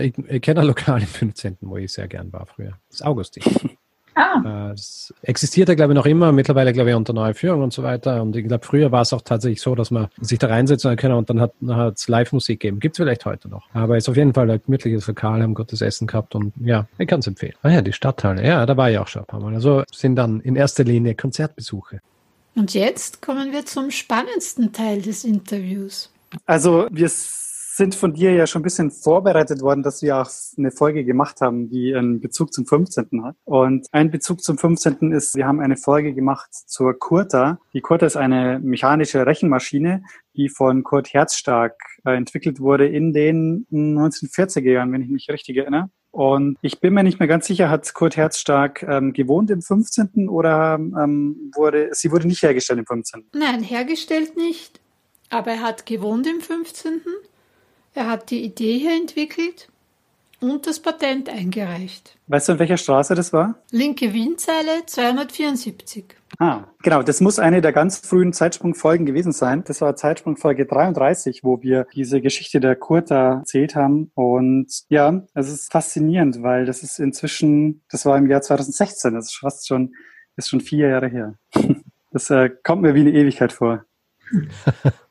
ich, 0.01 0.17
ich 0.27 0.41
kenne 0.41 0.61
ein 0.61 0.65
Lokal 0.65 1.01
im 1.01 1.07
15., 1.07 1.57
wo 1.61 1.77
ich 1.77 1.93
sehr 1.93 2.07
gern 2.07 2.33
war 2.33 2.47
früher. 2.47 2.79
Das 2.89 3.01
ist 3.01 3.05
Augustin. 3.05 3.43
Ah. 4.15 4.71
Es 4.73 5.13
existiert 5.21 5.69
ja, 5.69 5.75
glaube 5.75 5.93
ich, 5.93 5.95
noch 5.95 6.05
immer, 6.05 6.31
mittlerweile, 6.31 6.73
glaube 6.73 6.89
ich, 6.89 6.95
unter 6.95 7.13
neuer 7.13 7.33
Führung 7.33 7.63
und 7.63 7.73
so 7.73 7.83
weiter. 7.83 8.21
Und 8.21 8.35
ich 8.35 8.47
glaube, 8.47 8.65
früher 8.65 8.91
war 8.91 9.01
es 9.01 9.13
auch 9.13 9.21
tatsächlich 9.21 9.61
so, 9.61 9.75
dass 9.75 9.91
man 9.91 10.07
sich 10.19 10.39
da 10.39 10.47
reinsetzen 10.47 10.95
kann 10.95 11.11
und 11.11 11.29
dann 11.29 11.41
hat 11.41 11.53
es 11.95 12.07
Live-Musik 12.07 12.61
gegeben. 12.61 12.79
Gibt 12.79 12.95
es 12.95 12.97
vielleicht 12.97 13.25
heute 13.25 13.49
noch. 13.49 13.67
Aber 13.73 13.97
ist 13.97 14.09
auf 14.09 14.15
jeden 14.15 14.33
Fall 14.33 14.49
ein 14.49 14.61
gemütliches 14.65 15.07
Lokal, 15.07 15.43
haben 15.43 15.53
gutes 15.53 15.81
Essen 15.81 16.07
gehabt 16.07 16.33
und 16.35 16.53
ja, 16.61 16.87
ich 16.97 17.07
kann 17.07 17.19
es 17.19 17.27
empfehlen. 17.27 17.55
Ah 17.61 17.69
ja, 17.69 17.81
die 17.81 17.93
Stadthalle. 17.93 18.45
Ja, 18.45 18.65
da 18.65 18.77
war 18.77 18.89
ich 18.89 18.97
auch 18.97 19.07
schon 19.07 19.23
ein 19.23 19.27
paar 19.27 19.41
Mal. 19.41 19.53
Also 19.53 19.83
sind 19.91 20.15
dann 20.15 20.39
in 20.39 20.55
erster 20.55 20.83
Linie 20.83 21.15
Konzertbesuche. 21.15 21.99
Und 22.55 22.73
jetzt 22.73 23.21
kommen 23.21 23.51
wir 23.51 23.65
zum 23.65 23.91
spannendsten 23.91 24.71
Teil 24.71 25.01
des 25.01 25.25
Interviews. 25.25 26.09
Also 26.45 26.87
wir 26.89 27.09
sind 27.75 27.93
von 27.93 28.13
dir 28.13 28.31
ja 28.31 28.47
schon 28.47 28.61
ein 28.61 28.63
bisschen 28.63 28.89
vorbereitet 28.89 29.61
worden, 29.61 29.83
dass 29.83 30.01
wir 30.01 30.17
auch 30.17 30.29
eine 30.57 30.71
Folge 30.71 31.03
gemacht 31.03 31.41
haben, 31.41 31.69
die 31.69 31.93
einen 31.93 32.21
Bezug 32.21 32.53
zum 32.53 32.65
15. 32.65 33.21
hat. 33.25 33.35
Und 33.43 33.87
ein 33.91 34.11
Bezug 34.11 34.41
zum 34.41 34.57
15. 34.57 35.11
ist, 35.11 35.35
wir 35.35 35.45
haben 35.45 35.59
eine 35.59 35.75
Folge 35.75 36.13
gemacht 36.13 36.49
zur 36.53 36.97
Kurta. 36.97 37.59
Die 37.73 37.81
Kurta 37.81 38.05
ist 38.05 38.15
eine 38.15 38.59
mechanische 38.59 39.25
Rechenmaschine, 39.25 40.03
die 40.37 40.47
von 40.47 40.83
Kurt 40.83 41.13
Herzstark 41.13 41.75
äh, 42.05 42.15
entwickelt 42.15 42.61
wurde 42.61 42.87
in 42.87 43.11
den 43.11 43.67
1940er 43.71 44.71
Jahren, 44.71 44.93
wenn 44.93 45.01
ich 45.01 45.09
mich 45.09 45.29
richtig 45.29 45.57
erinnere. 45.57 45.89
Und 46.11 46.57
ich 46.61 46.79
bin 46.79 46.93
mir 46.93 47.03
nicht 47.03 47.19
mehr 47.19 47.27
ganz 47.27 47.45
sicher, 47.45 47.69
hat 47.69 47.93
Kurt 47.93 48.15
Herzstark 48.15 48.83
ähm, 48.83 49.11
gewohnt 49.11 49.51
im 49.51 49.61
15. 49.61 50.29
oder 50.29 50.75
ähm, 50.75 51.51
wurde, 51.53 51.89
sie 51.91 52.09
wurde 52.09 52.25
nicht 52.25 52.41
hergestellt 52.41 52.79
im 52.79 52.85
15. 52.85 53.25
Nein, 53.33 53.63
hergestellt 53.63 54.37
nicht, 54.37 54.79
aber 55.29 55.51
er 55.51 55.61
hat 55.61 55.85
gewohnt 55.85 56.25
im 56.25 56.39
15. 56.39 57.01
Er 57.95 58.09
hat 58.09 58.29
die 58.29 58.43
Idee 58.43 58.77
hier 58.77 58.93
entwickelt 58.93 59.69
und 60.41 60.67
das 60.67 60.81
Patent 60.81 61.29
eingereicht. 61.29 62.17
Weißt 62.27 62.49
du, 62.49 62.53
in 62.53 62.59
welcher 62.59 62.75
Straße 62.75 63.15
das 63.15 63.31
war? 63.31 63.55
Linke 63.71 64.11
Wienzeile 64.11 64.85
274. 64.85 66.03
Ah, 66.37 66.65
genau. 66.83 67.03
Das 67.03 67.21
muss 67.21 67.39
eine 67.39 67.61
der 67.61 67.71
ganz 67.71 67.99
frühen 67.99 68.33
Zeitsprungfolgen 68.33 69.05
gewesen 69.05 69.31
sein. 69.31 69.63
Das 69.65 69.79
war 69.79 69.95
Zeitsprungfolge 69.95 70.65
33, 70.65 71.45
wo 71.45 71.61
wir 71.61 71.87
diese 71.95 72.19
Geschichte 72.19 72.59
der 72.59 72.75
Kurta 72.75 73.39
erzählt 73.39 73.75
haben. 73.75 74.11
Und 74.13 74.67
ja, 74.89 75.25
es 75.33 75.49
ist 75.49 75.71
faszinierend, 75.71 76.43
weil 76.43 76.65
das 76.65 76.83
ist 76.83 76.99
inzwischen, 76.99 77.81
das 77.89 78.05
war 78.05 78.17
im 78.17 78.29
Jahr 78.29 78.41
2016, 78.41 79.13
das 79.13 79.27
ist 79.27 79.37
fast 79.37 79.69
schon, 79.69 79.93
ist 80.35 80.49
schon 80.49 80.59
vier 80.59 80.89
Jahre 80.89 81.07
her. 81.07 81.35
Das 82.11 82.29
äh, 82.29 82.49
kommt 82.63 82.81
mir 82.81 82.95
wie 82.95 83.01
eine 83.01 83.11
Ewigkeit 83.11 83.51
vor. 83.51 83.83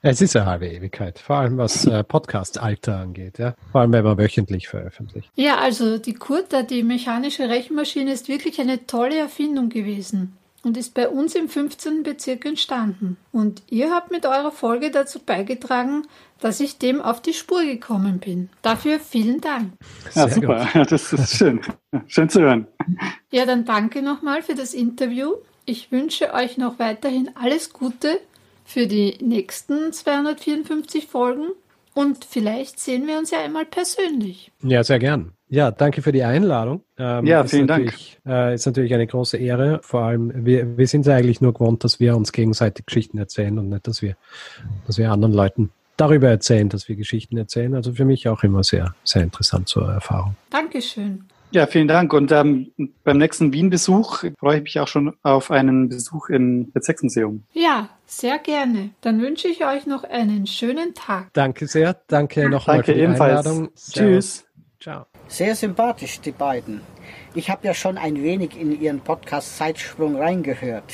Es 0.00 0.20
ist 0.20 0.36
eine 0.36 0.46
halbe 0.46 0.68
Ewigkeit, 0.68 1.18
vor 1.18 1.36
allem 1.36 1.58
was 1.58 1.84
äh, 1.84 2.04
Podcast-Alter 2.04 2.98
angeht, 2.98 3.38
ja. 3.38 3.54
Vor 3.72 3.80
allem, 3.80 3.92
wenn 3.92 4.04
man 4.04 4.16
wöchentlich 4.16 4.68
veröffentlicht. 4.68 5.28
Ja, 5.34 5.58
also 5.58 5.98
die 5.98 6.14
Kurta, 6.14 6.62
die 6.62 6.84
mechanische 6.84 7.48
Rechenmaschine, 7.48 8.12
ist 8.12 8.28
wirklich 8.28 8.60
eine 8.60 8.86
tolle 8.86 9.18
Erfindung 9.18 9.70
gewesen 9.70 10.38
und 10.62 10.76
ist 10.76 10.94
bei 10.94 11.08
uns 11.08 11.34
im 11.34 11.48
15. 11.48 12.04
Bezirk 12.04 12.44
entstanden. 12.44 13.16
Und 13.32 13.62
ihr 13.70 13.90
habt 13.90 14.12
mit 14.12 14.24
eurer 14.24 14.52
Folge 14.52 14.92
dazu 14.92 15.18
beigetragen, 15.18 16.06
dass 16.40 16.60
ich 16.60 16.78
dem 16.78 17.00
auf 17.00 17.20
die 17.20 17.32
Spur 17.32 17.64
gekommen 17.64 18.20
bin. 18.20 18.50
Dafür 18.62 19.00
vielen 19.00 19.40
Dank. 19.40 19.72
Ja, 20.14 20.28
Sehr 20.28 20.30
super. 20.30 20.68
Ja, 20.74 20.84
das 20.84 21.12
ist 21.12 21.36
schön. 21.36 21.60
Schön 22.06 22.28
zu 22.28 22.40
hören. 22.40 22.68
Ja, 23.32 23.46
dann 23.46 23.64
danke 23.64 24.02
nochmal 24.02 24.42
für 24.42 24.54
das 24.54 24.74
Interview. 24.74 25.32
Ich 25.64 25.90
wünsche 25.90 26.32
euch 26.32 26.56
noch 26.56 26.78
weiterhin 26.78 27.30
alles 27.34 27.72
Gute 27.72 28.20
für 28.68 28.86
die 28.86 29.16
nächsten 29.22 29.94
254 29.94 31.06
Folgen 31.06 31.46
und 31.94 32.26
vielleicht 32.26 32.78
sehen 32.78 33.06
wir 33.06 33.16
uns 33.16 33.30
ja 33.30 33.42
einmal 33.42 33.64
persönlich. 33.64 34.52
Ja, 34.62 34.84
sehr 34.84 34.98
gern. 34.98 35.32
Ja, 35.48 35.70
danke 35.70 36.02
für 36.02 36.12
die 36.12 36.22
Einladung. 36.22 36.82
Ähm, 36.98 37.24
ja, 37.24 37.44
vielen 37.44 37.66
Dank. 37.66 37.94
Äh, 38.26 38.54
ist 38.54 38.66
natürlich 38.66 38.92
eine 38.92 39.06
große 39.06 39.38
Ehre. 39.38 39.80
Vor 39.82 40.02
allem, 40.02 40.44
wir, 40.44 40.76
wir 40.76 40.86
sind 40.86 41.06
ja 41.06 41.16
eigentlich 41.16 41.40
nur 41.40 41.54
gewohnt, 41.54 41.82
dass 41.82 41.98
wir 41.98 42.14
uns 42.14 42.30
gegenseitig 42.30 42.84
Geschichten 42.84 43.16
erzählen 43.16 43.58
und 43.58 43.70
nicht, 43.70 43.86
dass 43.86 44.02
wir, 44.02 44.16
dass 44.86 44.98
wir 44.98 45.10
anderen 45.10 45.32
Leuten 45.32 45.70
darüber 45.96 46.28
erzählen, 46.28 46.68
dass 46.68 46.90
wir 46.90 46.96
Geschichten 46.96 47.38
erzählen. 47.38 47.74
Also 47.74 47.94
für 47.94 48.04
mich 48.04 48.28
auch 48.28 48.42
immer 48.42 48.62
sehr, 48.62 48.94
sehr 49.02 49.22
interessant 49.22 49.68
zur 49.68 49.90
Erfahrung. 49.90 50.36
Dankeschön. 50.50 51.24
Ja, 51.50 51.66
vielen 51.66 51.88
Dank. 51.88 52.12
Und 52.12 52.30
ähm, 52.30 52.72
beim 53.04 53.18
nächsten 53.18 53.52
Wien-Besuch 53.52 54.24
freue 54.38 54.58
ich 54.58 54.62
mich 54.64 54.80
auch 54.80 54.88
schon 54.88 55.16
auf 55.22 55.50
einen 55.50 55.88
Besuch 55.88 56.28
im 56.28 56.70
Bezirksmuseum. 56.72 57.42
Ja, 57.52 57.88
sehr 58.06 58.38
gerne. 58.38 58.90
Dann 59.00 59.20
wünsche 59.22 59.48
ich 59.48 59.64
euch 59.64 59.86
noch 59.86 60.04
einen 60.04 60.46
schönen 60.46 60.94
Tag. 60.94 61.28
Danke 61.32 61.66
sehr. 61.66 61.96
Danke 62.08 62.48
nochmal 62.48 62.84
für 62.84 62.92
die 62.92 63.00
ebenfalls. 63.00 63.46
Einladung. 63.46 63.70
Tschüss. 63.74 64.44
Ciao. 64.80 65.06
Sehr 65.26 65.56
sympathisch, 65.56 66.20
die 66.20 66.30
beiden. 66.30 66.82
Ich 67.34 67.50
habe 67.50 67.66
ja 67.66 67.74
schon 67.74 67.98
ein 67.98 68.22
wenig 68.22 68.58
in 68.58 68.80
ihren 68.80 69.00
Podcast 69.00 69.56
Zeitsprung 69.56 70.16
reingehört. 70.16 70.92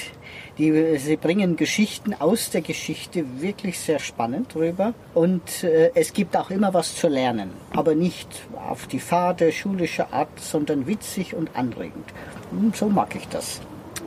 Die, 0.58 0.98
sie 0.98 1.16
bringen 1.16 1.56
Geschichten 1.56 2.14
aus 2.14 2.50
der 2.50 2.60
Geschichte 2.60 3.24
wirklich 3.40 3.78
sehr 3.80 3.98
spannend 3.98 4.54
rüber 4.54 4.94
und 5.12 5.64
äh, 5.64 5.90
es 5.94 6.12
gibt 6.12 6.36
auch 6.36 6.50
immer 6.50 6.72
was 6.72 6.94
zu 6.94 7.08
lernen, 7.08 7.50
aber 7.72 7.96
nicht 7.96 8.28
auf 8.68 8.86
die 8.86 9.00
fade 9.00 9.50
schulische 9.50 10.12
Art, 10.12 10.38
sondern 10.38 10.86
witzig 10.86 11.34
und 11.34 11.50
anregend. 11.54 12.06
Und 12.52 12.76
so 12.76 12.88
mag 12.88 13.16
ich 13.16 13.26
das. 13.28 13.60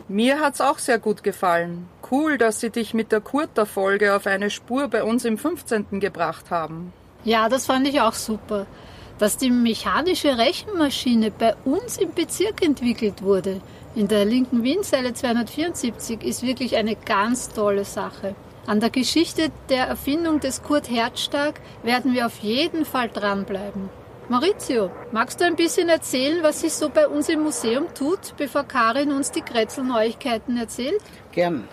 Mir 0.08 0.39
hat's 0.39 0.62
auch 0.62 0.77
sehr 0.77 1.00
gut 1.00 1.22
gefallen. 1.22 1.89
Cool, 2.10 2.38
dass 2.38 2.62
Sie 2.62 2.70
dich 2.70 2.94
mit 2.94 3.12
der 3.12 3.20
Kurter-Folge 3.20 4.16
auf 4.16 4.25
eine 4.25 4.50
Spur 4.50 4.88
bei 4.88 5.04
uns 5.04 5.25
im 5.25 5.38
15. 5.38 6.00
gebracht 6.00 6.50
haben. 6.50 6.94
Ja, 7.25 7.50
das 7.50 7.66
fand 7.66 7.86
ich 7.89 8.00
auch 8.00 8.13
super. 8.13 8.68
Dass 9.20 9.36
die 9.36 9.51
mechanische 9.51 10.38
Rechenmaschine 10.38 11.30
bei 11.32 11.56
uns 11.66 11.98
im 11.98 12.13
Bezirk 12.13 12.63
entwickelt 12.63 13.22
wurde, 13.22 13.60
in 13.98 14.08
der 14.08 14.25
linken 14.25 14.63
Wienzeile 14.63 15.13
274, 15.13 16.22
ist 16.22 16.44
wirklich 16.44 16.75
eine 16.75 16.96
ganz 16.96 17.50
tolle 17.50 17.84
Sache. 17.84 18.36
An 18.68 18.80
der 18.80 18.92
Geschichte 18.92 19.50
der 19.70 19.88
Erfindung 19.88 20.39
des 20.39 20.62
Kurt 20.62 20.88
Herzstark 20.88 21.60
werden 21.82 22.13
wir 22.13 22.27
auf 22.27 22.38
jeden 22.39 22.86
Fall 22.86 23.10
dranbleiben. 23.10 23.89
Maurizio, 24.30 24.92
magst 25.12 25.42
du 25.42 25.46
ein 25.46 25.56
bisschen 25.56 25.89
erzählen, 25.89 26.44
was 26.44 26.62
sich 26.62 26.74
so 26.74 26.89
bei 26.89 27.08
uns 27.08 27.27
im 27.27 27.42
Museum 27.42 27.88
tut, 27.96 28.36
bevor 28.38 28.66
Karin 28.66 29.12
uns 29.12 29.32
die 29.32 29.42
Kretzel-Neuigkeiten 29.42 30.58
erzählt? 30.58 31.01
Gern. 31.32 31.68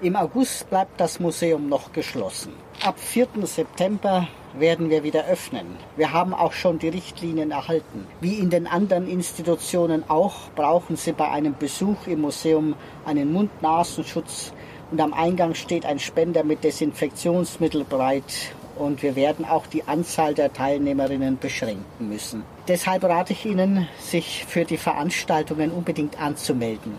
Im 0.00 0.14
August 0.14 0.70
bleibt 0.70 1.00
das 1.00 1.18
Museum 1.18 1.68
noch 1.68 1.92
geschlossen. 1.92 2.52
Ab 2.84 2.98
4. 2.98 3.28
September 3.44 4.28
werden 4.52 4.90
wir 4.90 5.02
wieder 5.02 5.24
öffnen. 5.24 5.78
Wir 5.96 6.12
haben 6.12 6.34
auch 6.34 6.52
schon 6.52 6.78
die 6.78 6.90
Richtlinien 6.90 7.50
erhalten. 7.50 8.06
Wie 8.20 8.34
in 8.34 8.50
den 8.50 8.66
anderen 8.66 9.08
Institutionen 9.08 10.04
auch, 10.08 10.50
brauchen 10.54 10.96
Sie 10.96 11.12
bei 11.12 11.30
einem 11.30 11.56
Besuch 11.58 12.06
im 12.06 12.20
Museum 12.20 12.74
einen 13.06 13.32
Mund-Nasenschutz 13.32 14.52
und 14.90 15.00
am 15.00 15.14
Eingang 15.14 15.54
steht 15.54 15.86
ein 15.86 15.98
Spender 15.98 16.44
mit 16.44 16.62
Desinfektionsmittel 16.62 17.84
bereit 17.84 18.52
und 18.76 19.02
wir 19.02 19.16
werden 19.16 19.46
auch 19.46 19.66
die 19.66 19.84
Anzahl 19.84 20.34
der 20.34 20.52
Teilnehmerinnen 20.52 21.38
beschränken 21.38 22.10
müssen. 22.10 22.42
Deshalb 22.68 23.04
rate 23.04 23.32
ich 23.32 23.46
Ihnen, 23.46 23.88
sich 23.98 24.44
für 24.46 24.66
die 24.66 24.76
Veranstaltungen 24.76 25.70
unbedingt 25.70 26.20
anzumelden. 26.20 26.92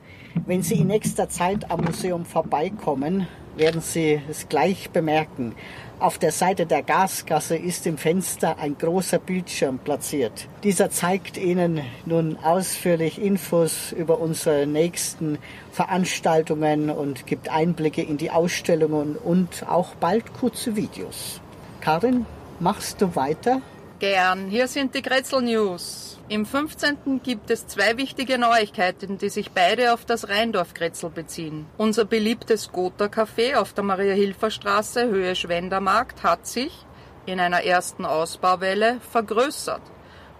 Wenn 0.46 0.62
Sie 0.62 0.75
in 0.75 0.88
nächster 0.88 1.27
Zeit 1.27 1.70
am 1.70 1.82
Museum 1.82 2.24
vorbeikommen, 2.25 3.27
werden 3.55 3.81
Sie 3.81 4.22
es 4.29 4.50
gleich 4.50 4.89
bemerken. 4.91 5.55
Auf 6.00 6.17
der 6.17 6.31
Seite 6.31 6.65
der 6.65 6.81
Gasgasse 6.81 7.55
ist 7.55 7.86
im 7.86 7.98
Fenster 7.98 8.58
ein 8.58 8.75
großer 8.75 9.20
Bildschirm 9.20 9.77
platziert. 9.77 10.48
Dieser 10.63 10.89
zeigt 10.89 11.38
Ihnen 11.38 11.81
nun 12.05 12.38
ausführlich 12.38 13.22
Infos 13.22 13.91
über 13.91 14.19
unsere 14.19 14.65
nächsten 14.65 15.38
Veranstaltungen 15.71 16.89
und 16.89 17.28
gibt 17.28 17.49
Einblicke 17.49 18.02
in 18.02 18.17
die 18.17 18.32
Ausstellungen 18.32 19.15
und 19.15 19.67
auch 19.69 19.93
bald 19.95 20.34
kurze 20.34 20.76
Videos. 20.76 21.39
Karin, 21.82 22.26
machst 22.60 23.02
du 23.02 23.15
weiter? 23.15 23.62
Gern, 23.99 24.49
hier 24.49 24.67
sind 24.67 24.95
die 24.95 25.04
Kretzel 25.04 25.43
News. 25.43 26.17
Im 26.32 26.46
15. 26.46 27.20
gibt 27.22 27.52
es 27.52 27.67
zwei 27.67 27.98
wichtige 27.98 28.38
Neuigkeiten, 28.38 29.17
die 29.17 29.28
sich 29.28 29.52
beide 29.52 29.94
auf 29.94 30.06
das 30.06 30.30
Rheindorf-Kretzel 30.30 31.10
beziehen. 31.10 31.65
Unser 31.78 32.06
beliebtes 32.06 32.72
Gotha 32.72 33.08
Café 33.08 33.58
auf 33.58 33.74
der 33.74 33.84
Maria-Hilfer-Straße, 33.84 35.10
Höhe 35.10 35.36
Schwendermarkt, 35.36 36.24
hat 36.24 36.48
sich 36.48 36.86
in 37.26 37.41
einer 37.41 37.65
ersten 37.65 38.06
Ausbauwelle 38.06 39.02
vergrößert 39.02 39.82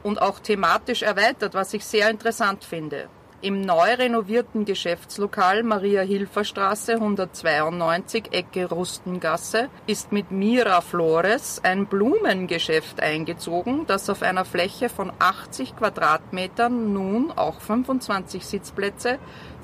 und 0.02 0.22
auch 0.22 0.40
thematisch 0.40 1.02
erweitert, 1.02 1.56
was 1.56 1.74
ich 1.74 1.84
sehr 1.84 2.10
interessant 2.10 2.64
finde. 2.64 3.10
Im 3.44 3.62
neu 3.62 3.96
renovierten 3.96 4.66
Geschäftslokal 4.66 5.64
Maria 5.64 6.04
Hilfer 6.04 6.44
Straße 6.44 6.94
192 6.94 8.34
Ecke 8.34 8.70
Rustengasse 8.70 9.70
ist 9.88 10.12
mit 10.12 10.30
Mira 10.30 10.82
Flores 10.82 11.60
ein 11.64 11.88
Blumengeschäft 11.88 13.02
eingezogen, 13.02 13.88
das 13.88 14.12
auf 14.12 14.22
einer 14.22 14.46
Fläche 14.46 14.90
von 14.90 15.12
80 15.18 15.76
Quadratmetern 15.76 16.94
nun 16.94 17.32
auch 17.32 17.62
25 17.62 18.46
Sitzplätze 18.46 19.18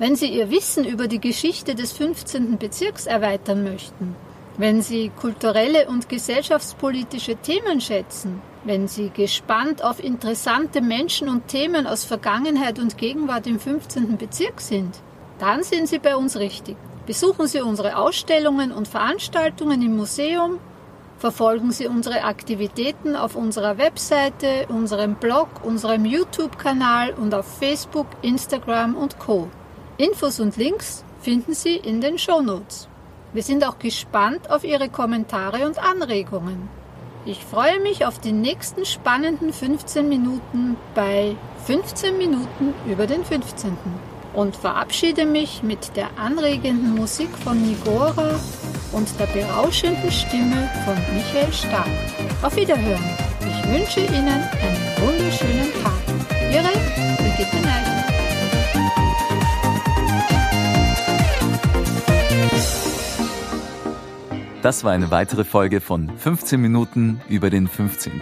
Wenn 0.01 0.15
Sie 0.15 0.29
Ihr 0.29 0.49
Wissen 0.49 0.83
über 0.83 1.07
die 1.07 1.19
Geschichte 1.19 1.75
des 1.75 1.91
15. 1.91 2.57
Bezirks 2.57 3.05
erweitern 3.05 3.63
möchten, 3.63 4.15
wenn 4.57 4.81
Sie 4.81 5.11
kulturelle 5.21 5.87
und 5.89 6.09
gesellschaftspolitische 6.09 7.35
Themen 7.35 7.79
schätzen, 7.81 8.41
wenn 8.63 8.87
Sie 8.87 9.11
gespannt 9.11 9.83
auf 9.83 10.03
interessante 10.03 10.81
Menschen 10.81 11.29
und 11.29 11.47
Themen 11.49 11.85
aus 11.85 12.03
Vergangenheit 12.03 12.79
und 12.79 12.97
Gegenwart 12.97 13.45
im 13.45 13.59
15. 13.59 14.17
Bezirk 14.17 14.59
sind, 14.59 14.95
dann 15.37 15.61
sind 15.61 15.87
Sie 15.87 15.99
bei 15.99 16.15
uns 16.15 16.35
richtig. 16.35 16.77
Besuchen 17.05 17.45
Sie 17.45 17.61
unsere 17.61 17.95
Ausstellungen 17.95 18.71
und 18.71 18.87
Veranstaltungen 18.87 19.83
im 19.83 19.97
Museum, 19.97 20.57
verfolgen 21.19 21.71
Sie 21.71 21.85
unsere 21.85 22.23
Aktivitäten 22.23 23.15
auf 23.15 23.35
unserer 23.35 23.77
Webseite, 23.77 24.65
unserem 24.69 25.13
Blog, 25.13 25.63
unserem 25.63 26.05
YouTube-Kanal 26.05 27.13
und 27.13 27.35
auf 27.35 27.45
Facebook, 27.59 28.07
Instagram 28.23 28.95
und 28.95 29.19
Co. 29.19 29.47
Infos 30.01 30.39
und 30.39 30.57
Links 30.57 31.05
finden 31.21 31.53
Sie 31.53 31.75
in 31.75 32.01
den 32.01 32.17
Show 32.17 32.41
Notes. 32.41 32.87
Wir 33.33 33.43
sind 33.43 33.63
auch 33.63 33.77
gespannt 33.77 34.49
auf 34.49 34.63
Ihre 34.63 34.89
Kommentare 34.89 35.67
und 35.67 35.77
Anregungen. 35.77 36.69
Ich 37.23 37.45
freue 37.45 37.79
mich 37.79 38.03
auf 38.03 38.17
die 38.17 38.31
nächsten 38.31 38.83
spannenden 38.83 39.53
15 39.53 40.09
Minuten 40.09 40.75
bei 40.95 41.35
15 41.67 42.17
Minuten 42.17 42.73
über 42.87 43.05
den 43.05 43.23
15. 43.23 43.77
und 44.33 44.55
verabschiede 44.55 45.27
mich 45.27 45.61
mit 45.61 45.95
der 45.95 46.09
anregenden 46.17 46.95
Musik 46.95 47.29
von 47.43 47.61
Nigora 47.61 48.39
und 48.93 49.07
der 49.19 49.27
berauschenden 49.27 50.11
Stimme 50.11 50.67
von 50.83 50.95
Michael 51.13 51.53
Stark. 51.53 51.85
Auf 52.41 52.55
Wiederhören. 52.55 53.05
Ich 53.41 53.69
wünsche 53.69 53.99
Ihnen 53.99 54.29
einen 54.29 54.97
wunderschönen 54.97 55.71
Tag. 55.83 56.51
Ihre 56.51 56.80
Das 64.61 64.83
war 64.83 64.91
eine 64.91 65.09
weitere 65.09 65.43
Folge 65.43 65.81
von 65.81 66.15
15 66.17 66.61
Minuten 66.61 67.19
über 67.27 67.49
den 67.49 67.67
15. 67.67 68.21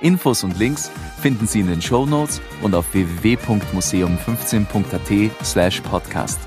Infos 0.00 0.42
und 0.42 0.58
Links 0.58 0.90
finden 1.20 1.46
Sie 1.46 1.60
in 1.60 1.68
den 1.68 1.80
Show 1.80 2.04
Notes 2.04 2.40
und 2.62 2.74
auf 2.74 2.92
www.museum15.at 2.92 5.44
slash 5.44 5.80
podcast. 5.82 6.40